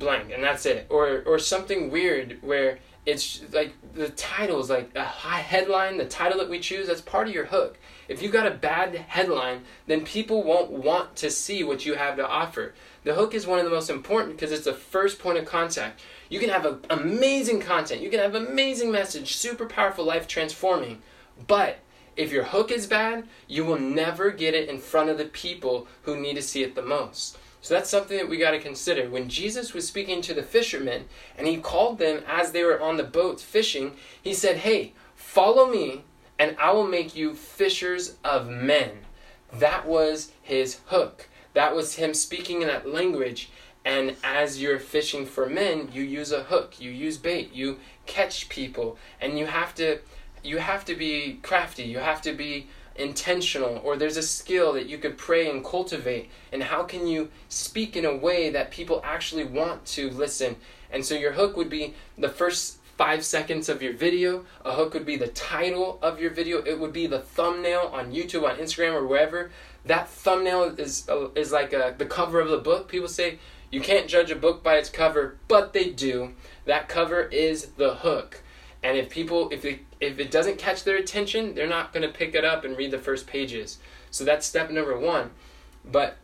blank 0.04 0.30
and 0.32 0.42
that's 0.42 0.66
it. 0.66 0.86
Or 0.90 1.22
or 1.26 1.38
something 1.38 1.90
weird 1.90 2.38
where 2.42 2.78
it's 3.06 3.42
like 3.52 3.74
the 3.92 4.08
title 4.10 4.60
is 4.60 4.70
like 4.70 4.90
a 4.94 5.04
high 5.04 5.40
headline 5.40 5.98
the 5.98 6.06
title 6.06 6.38
that 6.38 6.48
we 6.48 6.58
choose 6.58 6.86
that's 6.86 7.00
part 7.00 7.28
of 7.28 7.34
your 7.34 7.46
hook. 7.46 7.78
If 8.08 8.22
you 8.22 8.30
got 8.30 8.46
a 8.46 8.50
bad 8.50 8.94
headline 8.94 9.62
then 9.86 10.04
people 10.04 10.42
won't 10.42 10.70
want 10.70 11.16
to 11.16 11.30
see 11.30 11.64
what 11.64 11.84
you 11.84 11.94
have 11.94 12.16
to 12.16 12.26
offer. 12.26 12.74
The 13.02 13.14
hook 13.14 13.34
is 13.34 13.46
one 13.46 13.58
of 13.58 13.64
the 13.64 13.70
most 13.70 13.90
important 13.90 14.36
because 14.36 14.52
it's 14.52 14.64
the 14.64 14.72
first 14.72 15.18
point 15.18 15.38
of 15.38 15.44
contact. 15.44 16.00
You 16.30 16.40
can 16.40 16.48
have 16.48 16.64
a, 16.64 16.78
amazing 16.88 17.60
content. 17.60 18.00
You 18.00 18.08
can 18.08 18.20
have 18.20 18.34
amazing 18.34 18.90
message 18.90 19.36
super 19.36 19.66
powerful 19.66 20.04
life 20.04 20.26
transforming 20.28 21.02
but 21.46 21.78
if 22.16 22.30
your 22.30 22.44
hook 22.44 22.70
is 22.70 22.86
bad 22.86 23.26
you 23.48 23.64
will 23.64 23.78
never 23.78 24.30
get 24.30 24.54
it 24.54 24.68
in 24.68 24.78
front 24.78 25.10
of 25.10 25.18
the 25.18 25.24
people 25.24 25.86
who 26.02 26.16
need 26.16 26.34
to 26.34 26.42
see 26.42 26.62
it 26.62 26.74
the 26.74 26.82
most 26.82 27.36
so 27.64 27.72
that's 27.72 27.88
something 27.88 28.18
that 28.18 28.28
we 28.28 28.36
got 28.36 28.50
to 28.50 28.60
consider. 28.60 29.08
When 29.08 29.30
Jesus 29.30 29.72
was 29.72 29.88
speaking 29.88 30.20
to 30.20 30.34
the 30.34 30.42
fishermen 30.42 31.06
and 31.38 31.46
he 31.46 31.56
called 31.56 31.96
them 31.96 32.22
as 32.28 32.52
they 32.52 32.62
were 32.62 32.78
on 32.78 32.98
the 32.98 33.04
boats 33.04 33.42
fishing, 33.42 33.96
he 34.20 34.34
said, 34.34 34.58
Hey, 34.58 34.92
follow 35.16 35.66
me 35.66 36.02
and 36.38 36.58
I 36.60 36.72
will 36.72 36.86
make 36.86 37.16
you 37.16 37.34
fishers 37.34 38.16
of 38.22 38.50
men. 38.50 38.90
That 39.50 39.86
was 39.86 40.32
his 40.42 40.80
hook. 40.88 41.30
That 41.54 41.74
was 41.74 41.94
him 41.94 42.12
speaking 42.12 42.60
in 42.60 42.68
that 42.68 42.86
language. 42.86 43.48
And 43.82 44.16
as 44.22 44.60
you're 44.60 44.78
fishing 44.78 45.24
for 45.24 45.48
men, 45.48 45.88
you 45.90 46.02
use 46.02 46.32
a 46.32 46.42
hook, 46.42 46.78
you 46.78 46.90
use 46.90 47.16
bait, 47.16 47.54
you 47.54 47.78
catch 48.04 48.50
people, 48.50 48.98
and 49.22 49.38
you 49.38 49.46
have 49.46 49.74
to 49.76 50.00
you 50.42 50.58
have 50.58 50.84
to 50.84 50.94
be 50.94 51.40
crafty. 51.42 51.84
You 51.84 52.00
have 52.00 52.20
to 52.20 52.34
be 52.34 52.66
intentional 52.96 53.80
or 53.84 53.96
there's 53.96 54.16
a 54.16 54.22
skill 54.22 54.72
that 54.72 54.86
you 54.86 54.98
could 54.98 55.18
pray 55.18 55.50
and 55.50 55.64
cultivate 55.64 56.30
and 56.52 56.62
how 56.62 56.82
can 56.84 57.06
you 57.06 57.28
speak 57.48 57.96
in 57.96 58.04
a 58.04 58.16
way 58.16 58.50
that 58.50 58.70
people 58.70 59.00
actually 59.04 59.44
want 59.44 59.84
to 59.84 60.08
listen 60.10 60.54
and 60.90 61.04
so 61.04 61.14
your 61.14 61.32
hook 61.32 61.56
would 61.56 61.68
be 61.68 61.94
the 62.16 62.28
first 62.28 62.78
five 62.96 63.24
seconds 63.24 63.68
of 63.68 63.82
your 63.82 63.92
video. 63.92 64.44
A 64.64 64.72
hook 64.72 64.94
would 64.94 65.06
be 65.06 65.16
the 65.16 65.28
title 65.28 65.98
of 66.02 66.20
your 66.20 66.30
video. 66.30 66.62
It 66.62 66.78
would 66.78 66.92
be 66.92 67.06
the 67.06 67.18
thumbnail 67.18 67.90
on 67.92 68.12
YouTube, 68.12 68.48
on 68.48 68.56
Instagram, 68.56 68.94
or 68.94 69.06
wherever. 69.06 69.50
That 69.84 70.08
thumbnail 70.08 70.76
is 70.78 71.08
uh, 71.08 71.30
is 71.34 71.52
like 71.52 71.72
a, 71.72 71.94
the 71.96 72.06
cover 72.06 72.40
of 72.40 72.48
the 72.48 72.58
book. 72.58 72.88
People 72.88 73.08
say 73.08 73.38
you 73.70 73.80
can't 73.80 74.08
judge 74.08 74.30
a 74.30 74.36
book 74.36 74.62
by 74.62 74.76
its 74.76 74.88
cover, 74.88 75.36
but 75.48 75.72
they 75.72 75.90
do. 75.90 76.34
That 76.64 76.88
cover 76.88 77.22
is 77.22 77.66
the 77.76 77.96
hook. 77.96 78.40
And 78.84 78.98
if 78.98 79.08
people, 79.08 79.48
if 79.50 79.64
it, 79.64 79.80
if 79.98 80.18
it 80.20 80.30
doesn't 80.30 80.58
catch 80.58 80.84
their 80.84 80.98
attention, 80.98 81.54
they're 81.54 81.66
not 81.66 81.94
going 81.94 82.06
to 82.06 82.12
pick 82.12 82.34
it 82.34 82.44
up 82.44 82.64
and 82.64 82.76
read 82.76 82.90
the 82.90 82.98
first 82.98 83.26
pages. 83.26 83.78
So 84.10 84.24
that's 84.24 84.46
step 84.46 84.70
number 84.70 84.96
one. 84.96 85.30
But 85.90 86.18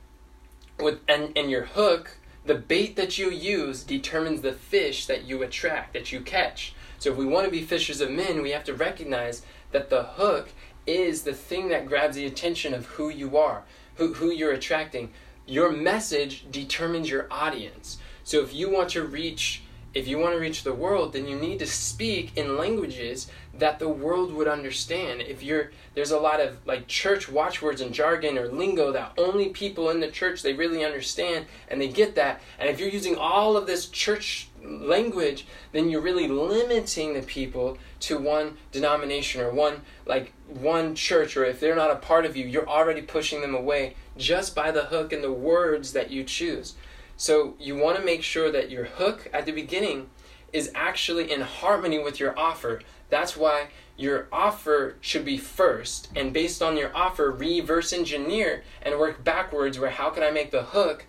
with 0.78 1.00
and, 1.08 1.32
and 1.36 1.50
your 1.50 1.64
hook, 1.64 2.18
the 2.44 2.54
bait 2.54 2.96
that 2.96 3.16
you 3.16 3.30
use 3.30 3.82
determines 3.82 4.42
the 4.42 4.52
fish 4.52 5.06
that 5.06 5.24
you 5.24 5.42
attract, 5.42 5.94
that 5.94 6.12
you 6.12 6.20
catch. 6.20 6.74
So 6.98 7.10
if 7.10 7.16
we 7.16 7.24
want 7.24 7.46
to 7.46 7.50
be 7.50 7.62
fishers 7.62 8.02
of 8.02 8.10
men, 8.10 8.42
we 8.42 8.50
have 8.50 8.64
to 8.64 8.74
recognize 8.74 9.42
that 9.72 9.88
the 9.88 10.02
hook 10.02 10.50
is 10.86 11.22
the 11.22 11.32
thing 11.32 11.70
that 11.70 11.86
grabs 11.86 12.16
the 12.16 12.26
attention 12.26 12.74
of 12.74 12.86
who 12.86 13.08
you 13.08 13.38
are, 13.38 13.62
who, 13.94 14.14
who 14.14 14.30
you're 14.30 14.52
attracting. 14.52 15.12
Your 15.46 15.72
message 15.72 16.46
determines 16.50 17.08
your 17.08 17.26
audience. 17.30 17.96
So 18.22 18.42
if 18.42 18.54
you 18.54 18.70
want 18.70 18.90
to 18.90 19.02
reach 19.02 19.62
if 19.92 20.06
you 20.06 20.18
want 20.18 20.35
to 20.35 20.40
reach 20.40 20.62
the 20.62 20.73
world, 20.73 21.12
then 21.12 21.26
you 21.26 21.37
need 21.37 21.59
to 21.59 21.66
speak 21.66 22.37
in 22.37 22.56
languages 22.56 23.28
that 23.59 23.78
the 23.78 23.88
world 23.88 24.32
would 24.32 24.47
understand. 24.47 25.20
If 25.20 25.42
you're 25.42 25.73
there's 25.94 26.12
a 26.12 26.18
lot 26.18 26.40
of 26.40 26.56
like 26.64 26.87
church 26.87 27.28
watchwords 27.28 27.80
and 27.80 27.92
jargon 27.92 28.38
or 28.38 28.49
lingo 28.49 28.92
that 28.92 29.12
only 29.18 29.49
people 29.49 29.90
in 29.90 30.00
the 30.00 30.11
church 30.11 30.42
they 30.42 30.52
really 30.52 30.85
understand 30.85 31.47
and 31.68 31.80
they 31.80 31.88
get 31.88 32.14
that. 32.14 32.40
And 32.59 32.68
if 32.68 32.78
you're 32.78 32.88
using 32.88 33.16
all 33.16 33.56
of 33.56 33.66
this 33.66 33.88
church 33.88 34.49
language, 34.62 35.47
then 35.73 35.90
you're 35.90 36.00
really 36.00 36.28
limiting 36.28 37.14
the 37.14 37.23
people 37.23 37.76
to 38.00 38.18
one 38.18 38.56
denomination 38.70 39.40
or 39.40 39.50
one 39.50 39.82
like 40.06 40.32
one 40.47 40.94
church 40.94 41.37
or 41.37 41.44
if 41.44 41.59
they're 41.59 41.76
not 41.76 41.90
a 41.90 41.97
part 41.97 42.25
of 42.25 42.37
you, 42.37 42.47
you're 42.47 42.68
already 42.68 43.02
pushing 43.02 43.40
them 43.40 43.54
away 43.54 43.97
just 44.16 44.54
by 44.54 44.70
the 44.70 44.85
hook 44.85 45.12
and 45.12 45.25
the 45.25 45.32
words 45.32 45.92
that 45.92 46.11
you 46.11 46.23
choose. 46.23 46.75
So 47.20 47.54
you 47.60 47.76
want 47.76 47.98
to 47.98 48.02
make 48.02 48.22
sure 48.22 48.50
that 48.50 48.70
your 48.70 48.86
hook 48.86 49.28
at 49.34 49.44
the 49.44 49.52
beginning 49.52 50.08
is 50.54 50.72
actually 50.74 51.30
in 51.30 51.42
harmony 51.42 51.98
with 51.98 52.18
your 52.18 52.36
offer. 52.38 52.80
That's 53.10 53.36
why 53.36 53.66
your 53.94 54.26
offer 54.32 54.96
should 55.02 55.26
be 55.26 55.36
first, 55.36 56.08
and 56.16 56.32
based 56.32 56.62
on 56.62 56.78
your 56.78 56.96
offer, 56.96 57.30
reverse 57.30 57.92
engineer 57.92 58.62
and 58.80 58.98
work 58.98 59.22
backwards 59.22 59.78
where 59.78 59.90
how 59.90 60.08
can 60.08 60.22
I 60.22 60.30
make 60.30 60.50
the 60.50 60.62
hook 60.62 61.04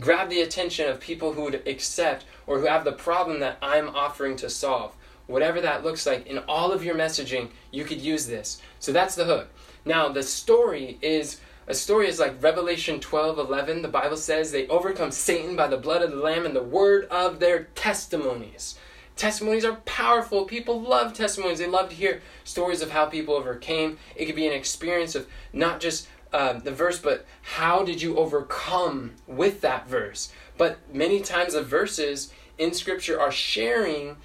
grab 0.00 0.30
the 0.30 0.40
attention 0.40 0.88
of 0.88 0.98
people 0.98 1.34
who 1.34 1.44
would 1.44 1.64
accept 1.68 2.24
or 2.48 2.58
who 2.58 2.66
have 2.66 2.82
the 2.82 2.90
problem 2.90 3.38
that 3.38 3.58
I'm 3.62 3.88
offering 3.90 4.34
to 4.38 4.50
solve. 4.50 4.96
Whatever 5.28 5.60
that 5.60 5.84
looks 5.84 6.06
like, 6.06 6.26
in 6.26 6.38
all 6.48 6.72
of 6.72 6.84
your 6.84 6.96
messaging, 6.96 7.50
you 7.70 7.84
could 7.84 8.00
use 8.00 8.26
this. 8.26 8.60
So 8.80 8.90
that's 8.90 9.14
the 9.14 9.26
hook. 9.26 9.48
Now, 9.84 10.08
the 10.08 10.24
story 10.24 10.98
is 11.00 11.40
a 11.66 11.74
story 11.74 12.08
is 12.08 12.18
like 12.18 12.42
Revelation 12.42 13.00
12 13.00 13.38
11. 13.38 13.82
The 13.82 13.88
Bible 13.88 14.16
says 14.16 14.50
they 14.50 14.66
overcome 14.68 15.10
Satan 15.10 15.54
by 15.54 15.68
the 15.68 15.76
blood 15.76 16.02
of 16.02 16.10
the 16.10 16.16
Lamb 16.16 16.44
and 16.44 16.56
the 16.56 16.62
word 16.62 17.04
of 17.06 17.38
their 17.38 17.64
testimonies. 17.74 18.78
Testimonies 19.14 19.64
are 19.64 19.76
powerful. 19.84 20.44
People 20.44 20.80
love 20.80 21.12
testimonies. 21.12 21.58
They 21.58 21.66
love 21.66 21.90
to 21.90 21.94
hear 21.94 22.22
stories 22.44 22.82
of 22.82 22.90
how 22.90 23.06
people 23.06 23.34
overcame. 23.34 23.98
It 24.16 24.26
could 24.26 24.34
be 24.34 24.46
an 24.46 24.52
experience 24.52 25.14
of 25.14 25.28
not 25.52 25.80
just 25.80 26.08
uh, 26.32 26.54
the 26.54 26.72
verse, 26.72 26.98
but 26.98 27.26
how 27.42 27.84
did 27.84 28.00
you 28.00 28.16
overcome 28.16 29.12
with 29.26 29.60
that 29.60 29.86
verse? 29.86 30.32
But 30.56 30.78
many 30.92 31.20
times 31.20 31.52
the 31.52 31.62
verses 31.62 32.32
in 32.58 32.72
Scripture 32.72 33.20
are 33.20 33.30
sharing 33.30 34.16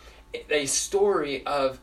a 0.50 0.66
story 0.66 1.46
of 1.46 1.80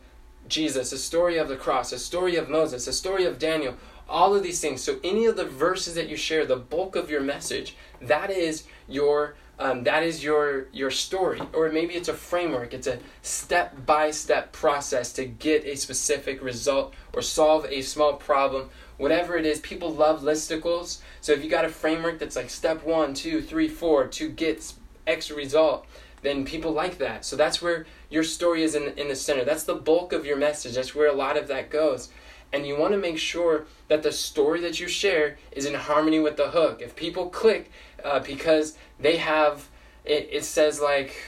Jesus, 0.47 0.91
a 0.91 0.97
story 0.97 1.37
of 1.37 1.47
the 1.47 1.55
cross, 1.55 1.91
a 1.91 1.99
story 1.99 2.35
of 2.35 2.49
Moses, 2.49 2.87
a 2.87 2.93
story 2.93 3.25
of 3.25 3.39
Daniel, 3.39 3.75
all 4.07 4.35
of 4.35 4.43
these 4.43 4.59
things. 4.59 4.81
So 4.81 4.99
any 5.03 5.25
of 5.25 5.35
the 5.35 5.45
verses 5.45 5.95
that 5.95 6.09
you 6.09 6.15
share, 6.15 6.45
the 6.45 6.55
bulk 6.55 6.95
of 6.95 7.09
your 7.09 7.21
message, 7.21 7.75
that 8.01 8.29
is 8.29 8.65
your 8.87 9.35
um, 9.57 9.85
that 9.85 10.03
is 10.03 10.21
your 10.21 10.67
your 10.73 10.91
story, 10.91 11.41
or 11.53 11.69
maybe 11.71 11.93
it's 11.93 12.09
a 12.09 12.13
framework. 12.13 12.73
It's 12.73 12.87
a 12.87 12.99
step 13.21 13.85
by 13.85 14.11
step 14.11 14.51
process 14.51 15.13
to 15.13 15.25
get 15.25 15.65
a 15.65 15.77
specific 15.77 16.43
result 16.43 16.93
or 17.13 17.21
solve 17.21 17.65
a 17.69 17.81
small 17.81 18.13
problem. 18.13 18.69
Whatever 18.97 19.37
it 19.37 19.45
is, 19.45 19.59
people 19.61 19.91
love 19.91 20.21
listicles. 20.21 20.99
So 21.21 21.31
if 21.31 21.43
you 21.43 21.49
got 21.49 21.65
a 21.65 21.69
framework 21.69 22.19
that's 22.19 22.35
like 22.35 22.49
step 22.49 22.85
one, 22.85 23.13
two, 23.13 23.41
three, 23.41 23.69
four 23.69 24.07
to 24.07 24.29
get 24.29 24.73
X 25.07 25.31
result, 25.31 25.85
then 26.21 26.43
people 26.43 26.71
like 26.71 26.97
that. 26.97 27.23
So 27.23 27.37
that's 27.37 27.61
where 27.61 27.85
your 28.09 28.23
story 28.23 28.63
is 28.63 28.75
in, 28.75 28.89
in 28.97 29.07
the 29.07 29.15
center. 29.15 29.45
That's 29.45 29.63
the 29.63 29.75
bulk 29.75 30.11
of 30.11 30.25
your 30.25 30.37
message. 30.37 30.75
That's 30.75 30.93
where 30.93 31.07
a 31.07 31.13
lot 31.13 31.37
of 31.37 31.47
that 31.47 31.69
goes 31.69 32.09
and 32.55 32.65
you 32.65 32.77
want 32.77 32.93
to 32.93 32.97
make 32.97 33.17
sure 33.17 33.65
that 33.89 34.01
the 34.01 34.13
story 34.13 34.61
that 34.61 34.79
you 34.79 34.87
share 34.87 35.37
is 35.51 35.65
in 35.65 35.73
harmony 35.73 36.19
with 36.19 36.37
the 36.37 36.47
hook. 36.51 36.81
If 36.81 36.95
people 36.95 37.27
click 37.27 37.69
uh, 38.01 38.21
because 38.21 38.77
they 38.97 39.17
have, 39.17 39.67
it, 40.05 40.29
it 40.31 40.45
says 40.45 40.79
like 40.79 41.21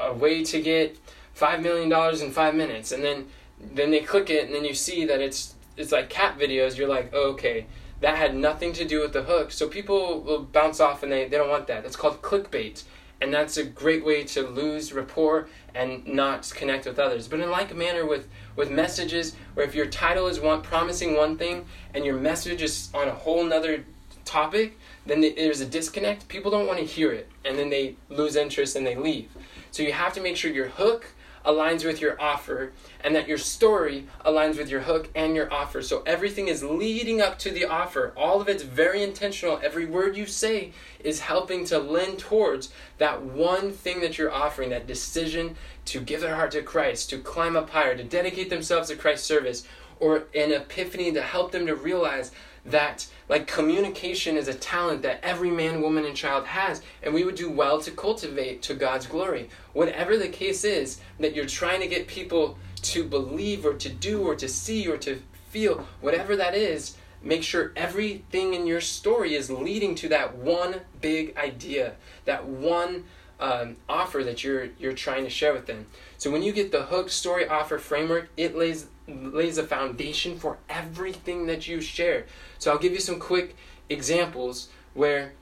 a 0.00 0.14
way 0.14 0.42
to 0.44 0.62
get 0.62 0.96
five 1.34 1.60
million 1.60 1.90
dollars 1.90 2.22
in 2.22 2.30
five 2.30 2.54
minutes, 2.54 2.92
and 2.92 3.04
then 3.04 3.26
then 3.60 3.90
they 3.90 4.00
click 4.00 4.30
it, 4.30 4.46
and 4.46 4.54
then 4.54 4.64
you 4.64 4.72
see 4.72 5.04
that 5.04 5.20
it's 5.20 5.54
it's 5.76 5.92
like 5.92 6.08
cat 6.08 6.38
videos. 6.38 6.78
You're 6.78 6.88
like, 6.88 7.10
oh, 7.12 7.32
okay, 7.32 7.66
that 8.00 8.16
had 8.16 8.34
nothing 8.34 8.72
to 8.72 8.86
do 8.86 9.00
with 9.00 9.12
the 9.12 9.24
hook. 9.24 9.52
So 9.52 9.68
people 9.68 10.22
will 10.22 10.44
bounce 10.44 10.80
off, 10.80 11.02
and 11.02 11.12
they 11.12 11.28
they 11.28 11.36
don't 11.36 11.50
want 11.50 11.66
that. 11.66 11.82
That's 11.82 11.96
called 11.96 12.22
clickbait 12.22 12.84
and 13.20 13.32
that's 13.32 13.56
a 13.56 13.64
great 13.64 14.04
way 14.04 14.24
to 14.24 14.42
lose 14.42 14.92
rapport 14.92 15.48
and 15.74 16.06
not 16.06 16.50
connect 16.54 16.86
with 16.86 16.98
others. 16.98 17.28
But 17.28 17.40
in 17.40 17.50
like 17.50 17.74
manner 17.74 18.06
with 18.06 18.28
with 18.56 18.70
messages, 18.70 19.34
where 19.54 19.66
if 19.66 19.74
your 19.74 19.86
title 19.86 20.26
is 20.26 20.40
one 20.40 20.62
promising 20.62 21.16
one 21.16 21.38
thing 21.38 21.66
and 21.94 22.04
your 22.04 22.16
message 22.16 22.62
is 22.62 22.90
on 22.94 23.08
a 23.08 23.14
whole 23.14 23.44
nother 23.44 23.84
topic, 24.24 24.78
then 25.06 25.20
there's 25.20 25.60
a 25.60 25.66
disconnect. 25.66 26.28
People 26.28 26.50
don't 26.50 26.66
want 26.66 26.78
to 26.78 26.84
hear 26.84 27.12
it, 27.12 27.28
and 27.44 27.58
then 27.58 27.70
they 27.70 27.96
lose 28.08 28.36
interest 28.36 28.76
and 28.76 28.86
they 28.86 28.96
leave. 28.96 29.30
So 29.70 29.82
you 29.82 29.92
have 29.92 30.12
to 30.14 30.20
make 30.20 30.36
sure 30.36 30.50
your 30.50 30.68
hook 30.68 31.06
aligns 31.48 31.82
with 31.84 32.00
your 32.00 32.20
offer 32.20 32.72
and 33.02 33.16
that 33.16 33.26
your 33.26 33.38
story 33.38 34.06
aligns 34.24 34.58
with 34.58 34.68
your 34.68 34.82
hook 34.82 35.08
and 35.14 35.34
your 35.34 35.52
offer. 35.52 35.80
So 35.80 36.02
everything 36.04 36.48
is 36.48 36.62
leading 36.62 37.22
up 37.22 37.38
to 37.40 37.50
the 37.50 37.64
offer. 37.64 38.12
All 38.16 38.40
of 38.40 38.48
it's 38.48 38.62
very 38.62 39.02
intentional. 39.02 39.58
Every 39.64 39.86
word 39.86 40.14
you 40.14 40.26
say 40.26 40.72
is 41.00 41.20
helping 41.20 41.64
to 41.64 41.78
lend 41.78 42.18
towards 42.18 42.68
that 42.98 43.22
one 43.22 43.72
thing 43.72 44.02
that 44.02 44.18
you're 44.18 44.32
offering, 44.32 44.68
that 44.70 44.86
decision 44.86 45.56
to 45.86 46.00
give 46.00 46.20
their 46.20 46.34
heart 46.34 46.50
to 46.50 46.62
Christ, 46.62 47.08
to 47.10 47.18
climb 47.18 47.56
up 47.56 47.70
higher, 47.70 47.96
to 47.96 48.04
dedicate 48.04 48.50
themselves 48.50 48.90
to 48.90 48.96
Christ's 48.96 49.26
service, 49.26 49.66
or 50.00 50.24
an 50.34 50.52
epiphany 50.52 51.10
to 51.12 51.22
help 51.22 51.50
them 51.50 51.66
to 51.66 51.74
realize 51.74 52.30
that 52.64 53.06
like 53.28 53.46
communication 53.46 54.36
is 54.36 54.48
a 54.48 54.54
talent 54.54 55.02
that 55.02 55.20
every 55.22 55.50
man, 55.50 55.82
woman, 55.82 56.04
and 56.04 56.16
child 56.16 56.46
has, 56.46 56.82
and 57.02 57.12
we 57.12 57.24
would 57.24 57.34
do 57.34 57.50
well 57.50 57.80
to 57.80 57.90
cultivate 57.90 58.62
to 58.62 58.74
God's 58.74 59.06
glory. 59.06 59.50
Whatever 59.72 60.16
the 60.16 60.28
case 60.28 60.64
is 60.64 61.00
that 61.20 61.34
you're 61.34 61.46
trying 61.46 61.80
to 61.80 61.88
get 61.88 62.06
people 62.06 62.58
to 62.82 63.04
believe 63.04 63.66
or 63.66 63.74
to 63.74 63.88
do 63.88 64.22
or 64.22 64.34
to 64.36 64.48
see 64.48 64.88
or 64.88 64.96
to 64.98 65.20
feel, 65.50 65.86
whatever 66.00 66.36
that 66.36 66.54
is, 66.54 66.96
make 67.22 67.42
sure 67.42 67.72
everything 67.76 68.54
in 68.54 68.66
your 68.66 68.80
story 68.80 69.34
is 69.34 69.50
leading 69.50 69.94
to 69.96 70.08
that 70.08 70.36
one 70.36 70.80
big 71.00 71.36
idea, 71.36 71.94
that 72.24 72.46
one 72.46 73.04
um, 73.40 73.76
offer 73.88 74.24
that 74.24 74.42
you're 74.42 74.66
you're 74.78 74.92
trying 74.92 75.24
to 75.24 75.30
share 75.30 75.52
with 75.52 75.66
them. 75.66 75.86
So 76.18 76.30
when 76.30 76.42
you 76.42 76.52
get 76.52 76.72
the 76.72 76.82
hook 76.82 77.10
story 77.10 77.48
offer 77.48 77.78
framework, 77.78 78.28
it 78.36 78.56
lays 78.56 78.86
lays 79.06 79.56
a 79.56 79.62
foundation 79.62 80.38
for 80.38 80.58
everything 80.68 81.46
that 81.46 81.66
you 81.66 81.80
share. 81.80 82.26
So 82.58 82.70
I'll 82.70 82.78
give 82.78 82.92
you 82.92 83.00
some 83.00 83.18
quick 83.18 83.56
examples 83.88 84.68
where 84.92 85.32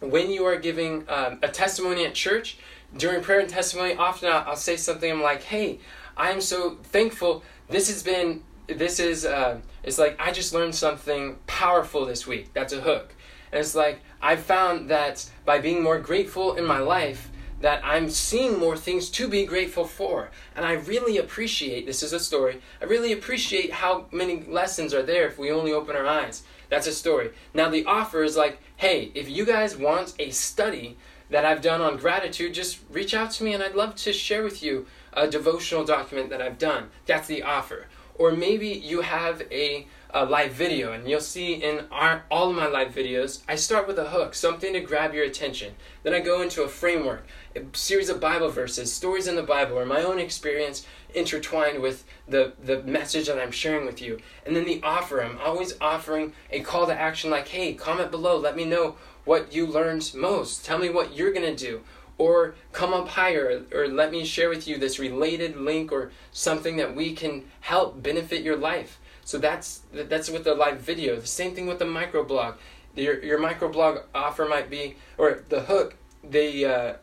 when 0.00 0.30
you 0.30 0.44
are 0.44 0.56
giving 0.56 1.04
um, 1.08 1.38
a 1.42 1.48
testimony 1.48 2.04
at 2.04 2.14
church, 2.14 2.58
during 2.96 3.22
prayer 3.22 3.40
and 3.40 3.48
testimony, 3.48 3.94
often 3.94 4.28
I'll, 4.28 4.48
I'll, 4.48 4.56
say 4.56 4.76
something 4.76 5.10
I'm 5.10 5.22
like, 5.22 5.42
hey, 5.42 5.78
I'm 6.16 6.40
so 6.40 6.78
thankful. 6.82 7.44
This 7.68 7.88
has 7.88 8.02
been, 8.02 8.42
this 8.66 8.98
is, 8.98 9.24
uh, 9.24 9.60
it's 9.84 9.98
like, 9.98 10.16
I 10.20 10.32
just 10.32 10.52
learned 10.52 10.74
something 10.74 11.36
powerful 11.46 12.04
this 12.04 12.26
week. 12.26 12.52
That's 12.52 12.72
a 12.72 12.80
hook. 12.80 13.14
And 13.52 13.60
it's 13.60 13.74
like, 13.74 14.00
I 14.20 14.36
found 14.36 14.90
that 14.90 15.28
by 15.44 15.60
being 15.60 15.82
more 15.82 15.98
grateful 15.98 16.54
in 16.54 16.64
my 16.64 16.78
life, 16.78 17.30
that 17.60 17.84
I'm 17.84 18.08
seeing 18.10 18.58
more 18.58 18.76
things 18.76 19.10
to 19.10 19.28
be 19.28 19.44
grateful 19.44 19.84
for. 19.84 20.30
And 20.56 20.64
I 20.64 20.72
really 20.72 21.18
appreciate 21.18 21.86
this 21.86 22.02
is 22.02 22.12
a 22.12 22.20
story. 22.20 22.60
I 22.80 22.86
really 22.86 23.12
appreciate 23.12 23.72
how 23.72 24.06
many 24.10 24.42
lessons 24.44 24.94
are 24.94 25.02
there 25.02 25.26
if 25.26 25.38
we 25.38 25.52
only 25.52 25.72
open 25.72 25.94
our 25.94 26.06
eyes. 26.06 26.42
That's 26.70 26.86
a 26.86 26.92
story. 26.92 27.30
Now, 27.52 27.68
the 27.68 27.84
offer 27.84 28.22
is 28.22 28.36
like, 28.36 28.60
hey, 28.76 29.10
if 29.14 29.28
you 29.28 29.44
guys 29.44 29.76
want 29.76 30.14
a 30.18 30.30
study 30.30 30.96
that 31.28 31.44
I've 31.44 31.62
done 31.62 31.80
on 31.80 31.96
gratitude, 31.96 32.54
just 32.54 32.78
reach 32.90 33.14
out 33.14 33.30
to 33.32 33.44
me 33.44 33.52
and 33.52 33.62
I'd 33.62 33.74
love 33.74 33.94
to 33.96 34.12
share 34.12 34.42
with 34.42 34.62
you 34.62 34.86
a 35.12 35.28
devotional 35.28 35.84
document 35.84 36.30
that 36.30 36.40
I've 36.40 36.58
done. 36.58 36.90
That's 37.06 37.28
the 37.28 37.42
offer. 37.42 37.86
Or 38.14 38.32
maybe 38.32 38.68
you 38.68 39.00
have 39.00 39.42
a 39.50 39.86
a 40.12 40.24
live 40.24 40.52
video, 40.52 40.92
and 40.92 41.08
you'll 41.08 41.20
see 41.20 41.54
in 41.54 41.84
our, 41.90 42.24
all 42.30 42.50
of 42.50 42.56
my 42.56 42.66
live 42.66 42.94
videos, 42.94 43.42
I 43.48 43.56
start 43.56 43.86
with 43.86 43.98
a 43.98 44.10
hook, 44.10 44.34
something 44.34 44.72
to 44.72 44.80
grab 44.80 45.14
your 45.14 45.24
attention. 45.24 45.74
Then 46.02 46.14
I 46.14 46.20
go 46.20 46.42
into 46.42 46.62
a 46.62 46.68
framework, 46.68 47.26
a 47.56 47.62
series 47.72 48.08
of 48.08 48.20
Bible 48.20 48.48
verses, 48.48 48.92
stories 48.92 49.26
in 49.26 49.36
the 49.36 49.42
Bible, 49.42 49.78
or 49.78 49.86
my 49.86 50.02
own 50.02 50.18
experience 50.18 50.86
intertwined 51.14 51.80
with 51.80 52.04
the, 52.28 52.52
the 52.62 52.82
message 52.82 53.26
that 53.26 53.40
I'm 53.40 53.50
sharing 53.50 53.86
with 53.86 54.00
you. 54.00 54.18
And 54.46 54.54
then 54.54 54.64
the 54.64 54.80
offer, 54.82 55.22
I'm 55.22 55.38
always 55.38 55.74
offering 55.80 56.32
a 56.50 56.60
call 56.60 56.86
to 56.86 56.94
action 56.94 57.30
like, 57.30 57.48
hey, 57.48 57.74
comment 57.74 58.10
below, 58.10 58.36
let 58.36 58.56
me 58.56 58.64
know 58.64 58.96
what 59.24 59.52
you 59.52 59.66
learned 59.66 60.12
most. 60.14 60.64
Tell 60.64 60.78
me 60.78 60.90
what 60.90 61.16
you're 61.16 61.32
to 61.32 61.54
do 61.54 61.82
or 62.20 62.54
come 62.72 62.92
up 62.92 63.08
higher 63.08 63.64
or 63.72 63.88
let 63.88 64.12
me 64.12 64.26
share 64.26 64.50
with 64.50 64.68
you 64.68 64.76
this 64.76 64.98
related 64.98 65.56
link 65.56 65.90
or 65.90 66.12
something 66.32 66.76
that 66.76 66.94
we 66.94 67.14
can 67.14 67.42
help 67.60 68.02
benefit 68.02 68.42
your 68.42 68.58
life 68.58 68.99
so 69.30 69.38
that's 69.38 69.82
that's 69.92 70.28
with 70.28 70.42
the 70.42 70.56
live 70.56 70.80
video. 70.80 71.14
The 71.14 71.24
same 71.24 71.54
thing 71.54 71.68
with 71.68 71.78
the 71.78 71.84
microblog. 71.84 72.54
Your, 72.96 73.22
your 73.22 73.38
microblog 73.38 74.02
offer 74.12 74.44
might 74.44 74.68
be 74.68 74.96
or 75.18 75.44
the 75.48 75.60
hook 75.60 75.94
they 76.28 76.64
uh, 76.64 76.94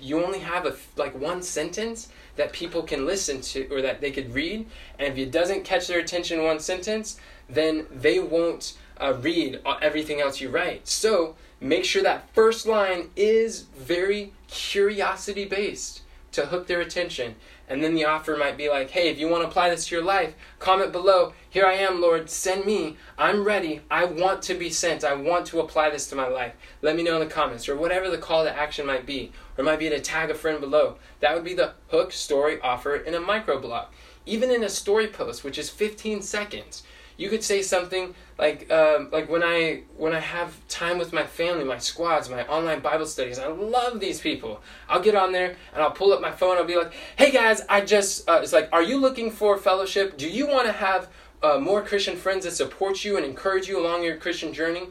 you 0.00 0.20
only 0.24 0.40
have 0.40 0.66
a 0.66 0.74
like 0.96 1.16
one 1.16 1.42
sentence 1.42 2.08
that 2.34 2.52
people 2.52 2.82
can 2.82 3.06
listen 3.06 3.40
to 3.52 3.68
or 3.72 3.82
that 3.82 4.00
they 4.00 4.10
could 4.10 4.34
read. 4.34 4.66
And 4.98 5.12
if 5.12 5.16
it 5.16 5.30
doesn't 5.30 5.62
catch 5.62 5.86
their 5.86 6.00
attention 6.00 6.42
one 6.42 6.58
sentence 6.58 7.20
then 7.48 7.86
they 7.92 8.18
won't 8.18 8.76
uh, 9.00 9.14
read 9.20 9.60
everything 9.80 10.20
else 10.20 10.40
you 10.40 10.48
write. 10.48 10.88
So 10.88 11.36
make 11.60 11.84
sure 11.84 12.02
that 12.02 12.28
first 12.34 12.66
line 12.66 13.10
is 13.14 13.60
very 13.78 14.32
curiosity 14.48 15.44
based 15.44 16.02
to 16.32 16.46
hook 16.46 16.66
their 16.66 16.80
attention. 16.80 17.36
And 17.68 17.82
then 17.82 17.94
the 17.94 18.04
offer 18.04 18.36
might 18.36 18.56
be 18.56 18.68
like, 18.68 18.90
hey, 18.90 19.08
if 19.08 19.18
you 19.18 19.28
want 19.28 19.42
to 19.42 19.48
apply 19.48 19.70
this 19.70 19.86
to 19.86 19.94
your 19.94 20.04
life, 20.04 20.34
comment 20.58 20.92
below. 20.92 21.32
Here 21.50 21.66
I 21.66 21.74
am, 21.74 22.00
Lord. 22.00 22.30
Send 22.30 22.64
me. 22.64 22.96
I'm 23.18 23.44
ready. 23.44 23.80
I 23.90 24.04
want 24.04 24.42
to 24.42 24.54
be 24.54 24.70
sent. 24.70 25.04
I 25.04 25.14
want 25.14 25.46
to 25.46 25.60
apply 25.60 25.90
this 25.90 26.08
to 26.10 26.16
my 26.16 26.28
life. 26.28 26.54
Let 26.82 26.96
me 26.96 27.02
know 27.02 27.20
in 27.20 27.26
the 27.26 27.34
comments, 27.34 27.68
or 27.68 27.76
whatever 27.76 28.08
the 28.08 28.18
call 28.18 28.44
to 28.44 28.56
action 28.56 28.86
might 28.86 29.06
be. 29.06 29.32
Or 29.56 29.62
it 29.62 29.64
might 29.64 29.78
be 29.78 29.88
to 29.88 30.00
tag 30.00 30.30
a 30.30 30.34
friend 30.34 30.60
below. 30.60 30.96
That 31.20 31.34
would 31.34 31.44
be 31.44 31.54
the 31.54 31.74
hook 31.88 32.12
story 32.12 32.60
offer 32.60 32.96
in 32.96 33.14
a 33.14 33.20
microblog. 33.20 33.86
Even 34.26 34.50
in 34.50 34.62
a 34.62 34.68
story 34.68 35.06
post, 35.06 35.44
which 35.44 35.58
is 35.58 35.70
15 35.70 36.22
seconds, 36.22 36.82
you 37.16 37.30
could 37.30 37.42
say 37.42 37.62
something 37.62 38.14
like 38.38 38.70
um, 38.70 39.08
like 39.10 39.28
when 39.30 39.42
I 39.42 39.82
when 39.96 40.14
I 40.14 40.20
have 40.20 40.65
time 40.76 40.98
with 40.98 41.12
my 41.12 41.24
family, 41.24 41.64
my 41.64 41.78
squads, 41.78 42.28
my 42.28 42.46
online 42.48 42.80
Bible 42.80 43.06
studies. 43.06 43.38
I 43.38 43.46
love 43.46 43.98
these 43.98 44.20
people. 44.20 44.60
I'll 44.90 45.00
get 45.00 45.14
on 45.14 45.32
there 45.32 45.56
and 45.72 45.82
I'll 45.82 45.90
pull 45.90 46.12
up 46.12 46.20
my 46.20 46.30
phone. 46.30 46.58
I'll 46.58 46.64
be 46.64 46.76
like, 46.76 46.92
"Hey 47.16 47.30
guys, 47.30 47.62
I 47.68 47.80
just 47.80 48.28
uh, 48.28 48.40
it's 48.42 48.52
like, 48.52 48.68
are 48.72 48.82
you 48.82 48.98
looking 48.98 49.30
for 49.30 49.56
fellowship? 49.56 50.18
Do 50.18 50.28
you 50.28 50.46
want 50.46 50.66
to 50.66 50.72
have 50.72 51.08
uh, 51.42 51.58
more 51.58 51.82
Christian 51.82 52.16
friends 52.16 52.44
that 52.44 52.52
support 52.52 53.04
you 53.04 53.16
and 53.16 53.24
encourage 53.24 53.68
you 53.68 53.80
along 53.80 54.04
your 54.04 54.16
Christian 54.16 54.52
journey?" 54.52 54.88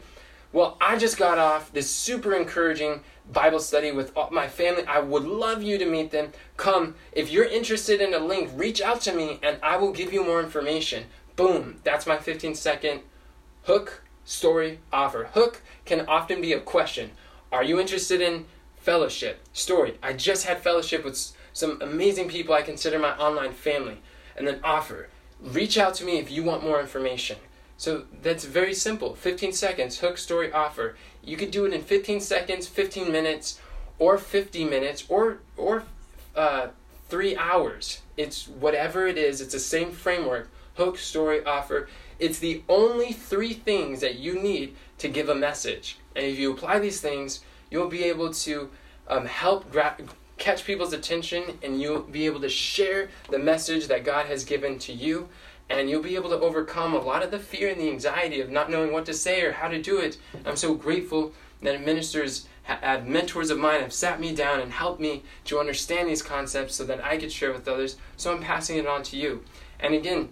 Well, 0.51 0.77
I 0.79 0.97
just 0.97 1.17
got 1.17 1.37
off 1.37 1.71
this 1.73 1.91
super 1.91 2.33
encouraging 2.33 3.01
Bible 3.31 3.59
study 3.59 3.91
with 3.91 4.13
my 4.31 4.47
family. 4.47 4.85
I 4.87 4.99
would 4.99 5.25
love 5.25 5.61
you 5.61 5.77
to 5.77 5.85
meet 5.85 6.11
them. 6.11 6.31
Come, 6.55 6.95
if 7.11 7.29
you're 7.29 7.43
interested 7.59 7.99
in 7.99 8.13
a 8.13 8.19
link, 8.19 8.49
reach 8.55 8.81
out 8.81 9.01
to 9.01 9.13
me 9.13 9.39
and 9.43 9.57
I 9.61 9.75
will 9.75 9.91
give 9.91 10.13
you 10.13 10.23
more 10.23 10.41
information. 10.41 11.05
Boom, 11.35 11.81
that's 11.83 12.07
my 12.07 12.17
15 12.17 12.55
second 12.55 13.01
hook, 13.63 14.04
story, 14.25 14.79
offer. 14.91 15.29
Hook 15.33 15.61
can 15.85 16.05
often 16.07 16.41
be 16.41 16.51
a 16.51 16.59
question. 16.59 17.11
Are 17.51 17.63
you 17.63 17.79
interested 17.79 18.21
in 18.21 18.45
fellowship? 18.75 19.39
Story. 19.53 19.97
I 20.03 20.13
just 20.13 20.45
had 20.45 20.59
fellowship 20.59 21.05
with 21.05 21.33
some 21.53 21.81
amazing 21.81 22.27
people 22.27 22.53
I 22.53 22.61
consider 22.63 22.99
my 22.99 23.15
online 23.17 23.53
family. 23.53 23.99
And 24.35 24.45
then 24.45 24.59
offer. 24.63 25.07
Reach 25.41 25.77
out 25.77 25.93
to 25.95 26.03
me 26.03 26.17
if 26.17 26.29
you 26.29 26.43
want 26.43 26.63
more 26.63 26.81
information. 26.81 27.37
So 27.77 28.05
that's 28.21 28.45
very 28.45 28.73
simple. 28.73 29.15
15 29.15 29.53
seconds, 29.53 29.99
hook, 29.99 30.17
story, 30.17 30.51
offer. 30.51 30.95
You 31.23 31.37
could 31.37 31.51
do 31.51 31.65
it 31.65 31.73
in 31.73 31.81
15 31.81 32.19
seconds, 32.19 32.67
15 32.67 33.11
minutes, 33.11 33.59
or 33.99 34.17
50 34.17 34.65
minutes, 34.65 35.05
or 35.07 35.39
or 35.57 35.83
uh, 36.35 36.67
three 37.09 37.35
hours. 37.35 38.01
It's 38.17 38.47
whatever 38.47 39.07
it 39.07 39.17
is. 39.17 39.41
It's 39.41 39.53
the 39.53 39.59
same 39.59 39.91
framework 39.91 40.49
hook, 40.75 40.97
story, 40.97 41.43
offer. 41.43 41.87
It's 42.19 42.39
the 42.39 42.63
only 42.69 43.13
three 43.13 43.53
things 43.53 44.01
that 44.01 44.19
you 44.19 44.41
need 44.41 44.75
to 44.99 45.07
give 45.07 45.29
a 45.29 45.35
message. 45.35 45.97
And 46.15 46.25
if 46.25 46.39
you 46.39 46.53
apply 46.53 46.79
these 46.79 47.01
things, 47.01 47.41
you'll 47.69 47.89
be 47.89 48.03
able 48.05 48.33
to 48.33 48.69
um, 49.07 49.25
help 49.25 49.71
gra- 49.71 49.97
catch 50.37 50.65
people's 50.65 50.93
attention 50.93 51.43
and 51.63 51.81
you'll 51.81 52.01
be 52.01 52.25
able 52.25 52.41
to 52.41 52.49
share 52.49 53.09
the 53.29 53.39
message 53.39 53.87
that 53.87 54.05
God 54.05 54.27
has 54.27 54.45
given 54.45 54.79
to 54.79 54.93
you. 54.93 55.29
And 55.69 55.89
you'll 55.89 56.03
be 56.03 56.15
able 56.15 56.29
to 56.29 56.39
overcome 56.39 56.93
a 56.93 56.99
lot 56.99 57.23
of 57.23 57.31
the 57.31 57.39
fear 57.39 57.69
and 57.69 57.81
the 57.81 57.89
anxiety 57.89 58.39
of 58.39 58.51
not 58.51 58.69
knowing 58.69 58.93
what 58.93 59.05
to 59.07 59.13
say 59.13 59.41
or 59.41 59.51
how 59.51 59.67
to 59.67 59.81
do 59.81 59.97
it. 59.97 60.17
I'm 60.45 60.55
so 60.55 60.75
grateful 60.75 61.33
that 61.61 61.83
ministers, 61.83 62.47
have, 62.63 63.07
mentors 63.07 63.49
of 63.49 63.57
mine 63.57 63.81
have 63.81 63.93
sat 63.93 64.19
me 64.19 64.35
down 64.35 64.59
and 64.59 64.71
helped 64.71 65.01
me 65.01 65.23
to 65.45 65.59
understand 65.59 66.07
these 66.07 66.21
concepts 66.21 66.75
so 66.75 66.83
that 66.85 67.03
I 67.03 67.17
could 67.17 67.31
share 67.31 67.51
with 67.51 67.67
others. 67.67 67.97
So 68.15 68.31
I'm 68.31 68.41
passing 68.41 68.77
it 68.77 68.85
on 68.85 69.01
to 69.03 69.17
you. 69.17 69.43
And 69.79 69.95
again, 69.95 70.29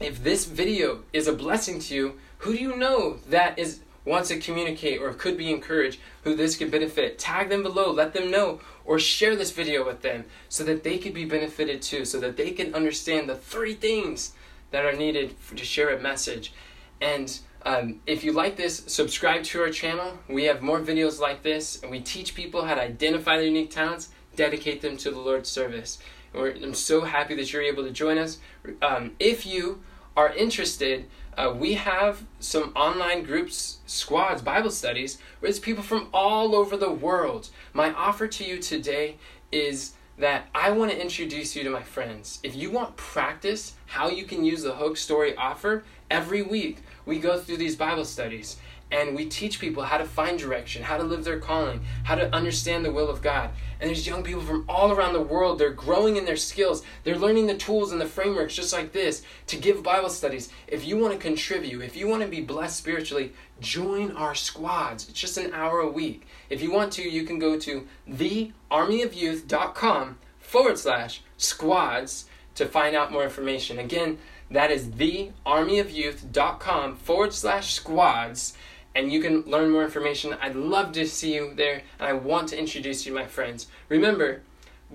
if 0.00 0.22
this 0.22 0.44
video 0.44 1.00
is 1.12 1.26
a 1.26 1.32
blessing 1.32 1.78
to 1.80 1.94
you, 1.94 2.14
who 2.38 2.52
do 2.52 2.62
you 2.62 2.76
know 2.76 3.18
that 3.28 3.58
is 3.58 3.80
wants 4.04 4.28
to 4.28 4.38
communicate 4.38 5.00
or 5.00 5.12
could 5.12 5.36
be 5.36 5.50
encouraged, 5.50 5.98
who 6.22 6.36
this 6.36 6.56
could 6.56 6.70
benefit? 6.70 7.18
Tag 7.18 7.48
them 7.48 7.62
below, 7.62 7.90
let 7.90 8.14
them 8.14 8.30
know, 8.30 8.60
or 8.84 9.00
share 9.00 9.34
this 9.34 9.50
video 9.50 9.84
with 9.84 10.02
them 10.02 10.24
so 10.48 10.62
that 10.62 10.84
they 10.84 10.96
could 10.96 11.12
be 11.12 11.24
benefited 11.24 11.82
too, 11.82 12.04
so 12.04 12.20
that 12.20 12.36
they 12.36 12.52
can 12.52 12.74
understand 12.74 13.28
the 13.28 13.34
three 13.34 13.74
things 13.74 14.32
that 14.70 14.84
are 14.84 14.92
needed 14.92 15.34
to 15.56 15.64
share 15.64 15.90
a 15.90 16.00
message. 16.00 16.52
And 17.00 17.36
um, 17.64 18.00
if 18.06 18.22
you 18.22 18.32
like 18.32 18.56
this, 18.56 18.84
subscribe 18.86 19.42
to 19.44 19.60
our 19.60 19.70
channel. 19.70 20.18
We 20.28 20.44
have 20.44 20.62
more 20.62 20.80
videos 20.80 21.18
like 21.18 21.42
this, 21.42 21.82
and 21.82 21.90
we 21.90 22.00
teach 22.00 22.36
people 22.36 22.64
how 22.64 22.76
to 22.76 22.82
identify 22.82 23.36
their 23.36 23.46
unique 23.46 23.70
talents, 23.70 24.10
dedicate 24.36 24.82
them 24.82 24.96
to 24.98 25.10
the 25.10 25.18
Lord's 25.18 25.48
service. 25.48 25.98
I'm 26.36 26.74
so 26.74 27.02
happy 27.02 27.34
that 27.36 27.52
you're 27.52 27.62
able 27.62 27.84
to 27.84 27.90
join 27.90 28.18
us. 28.18 28.38
Um, 28.82 29.12
if 29.18 29.46
you 29.46 29.82
are 30.16 30.32
interested, 30.34 31.06
uh, 31.36 31.54
we 31.56 31.74
have 31.74 32.24
some 32.40 32.72
online 32.74 33.22
groups, 33.22 33.78
squads, 33.86 34.42
Bible 34.42 34.70
studies, 34.70 35.18
where 35.40 35.50
it's 35.50 35.58
people 35.58 35.82
from 35.82 36.08
all 36.12 36.54
over 36.54 36.76
the 36.76 36.92
world. 36.92 37.50
My 37.72 37.92
offer 37.92 38.26
to 38.26 38.44
you 38.44 38.58
today 38.58 39.16
is 39.52 39.92
that 40.18 40.46
I 40.54 40.70
want 40.70 40.90
to 40.90 41.00
introduce 41.00 41.54
you 41.54 41.62
to 41.64 41.70
my 41.70 41.82
friends. 41.82 42.40
If 42.42 42.56
you 42.56 42.70
want 42.70 42.96
practice 42.96 43.74
how 43.86 44.08
you 44.08 44.24
can 44.24 44.44
use 44.44 44.62
the 44.62 44.74
Hook 44.74 44.96
Story 44.96 45.36
offer, 45.36 45.84
every 46.10 46.42
week 46.42 46.78
we 47.04 47.18
go 47.18 47.38
through 47.38 47.58
these 47.58 47.76
Bible 47.76 48.04
studies 48.04 48.56
and 48.90 49.14
we 49.16 49.26
teach 49.26 49.58
people 49.58 49.82
how 49.82 49.98
to 49.98 50.04
find 50.04 50.38
direction, 50.38 50.84
how 50.84 50.96
to 50.96 51.02
live 51.02 51.24
their 51.24 51.40
calling, 51.40 51.80
how 52.04 52.14
to 52.14 52.32
understand 52.34 52.84
the 52.84 52.92
will 52.92 53.10
of 53.10 53.20
God. 53.20 53.50
And 53.80 53.88
there's 53.88 54.06
young 54.06 54.22
people 54.22 54.42
from 54.42 54.64
all 54.68 54.92
around 54.92 55.12
the 55.12 55.20
world. 55.20 55.58
They're 55.58 55.70
growing 55.70 56.16
in 56.16 56.24
their 56.24 56.36
skills. 56.36 56.84
They're 57.02 57.18
learning 57.18 57.46
the 57.46 57.56
tools 57.56 57.90
and 57.90 58.00
the 58.00 58.06
frameworks 58.06 58.54
just 58.54 58.72
like 58.72 58.92
this 58.92 59.22
to 59.48 59.56
give 59.56 59.82
Bible 59.82 60.08
studies. 60.08 60.50
If 60.68 60.86
you 60.86 60.98
want 60.98 61.14
to 61.14 61.18
contribute, 61.18 61.82
if 61.82 61.96
you 61.96 62.06
want 62.06 62.22
to 62.22 62.28
be 62.28 62.40
blessed 62.40 62.76
spiritually, 62.76 63.32
join 63.60 64.12
our 64.12 64.36
squads. 64.36 65.08
It's 65.08 65.20
just 65.20 65.36
an 65.36 65.52
hour 65.52 65.80
a 65.80 65.90
week. 65.90 66.24
If 66.48 66.62
you 66.62 66.70
want 66.70 66.92
to, 66.94 67.02
you 67.02 67.24
can 67.24 67.40
go 67.40 67.58
to 67.58 67.88
thearmyofyouth.com 68.08 70.18
forward 70.38 70.78
slash 70.78 71.22
squads 71.36 72.26
to 72.54 72.66
find 72.66 72.94
out 72.94 73.10
more 73.10 73.24
information. 73.24 73.80
Again, 73.80 74.18
that 74.50 74.70
is 74.70 74.86
thearmyofyouth.com 74.86 76.96
forward 76.96 77.32
slash 77.32 77.74
squads 77.74 78.56
and 78.96 79.12
you 79.12 79.20
can 79.20 79.42
learn 79.42 79.70
more 79.70 79.84
information. 79.84 80.34
I'd 80.40 80.56
love 80.56 80.92
to 80.92 81.06
see 81.06 81.34
you 81.34 81.52
there, 81.54 81.82
and 81.98 82.08
I 82.08 82.14
want 82.14 82.48
to 82.48 82.58
introduce 82.58 83.04
you 83.04 83.12
to 83.12 83.18
my 83.18 83.26
friends. 83.26 83.66
Remember, 83.90 84.40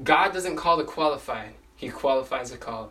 God 0.04 0.34
doesn't 0.34 0.56
call 0.56 0.78
the 0.78 0.84
qualified, 0.84 1.54
He 1.76 1.90
qualifies 1.90 2.50
the 2.50 2.58
called. 2.58 2.90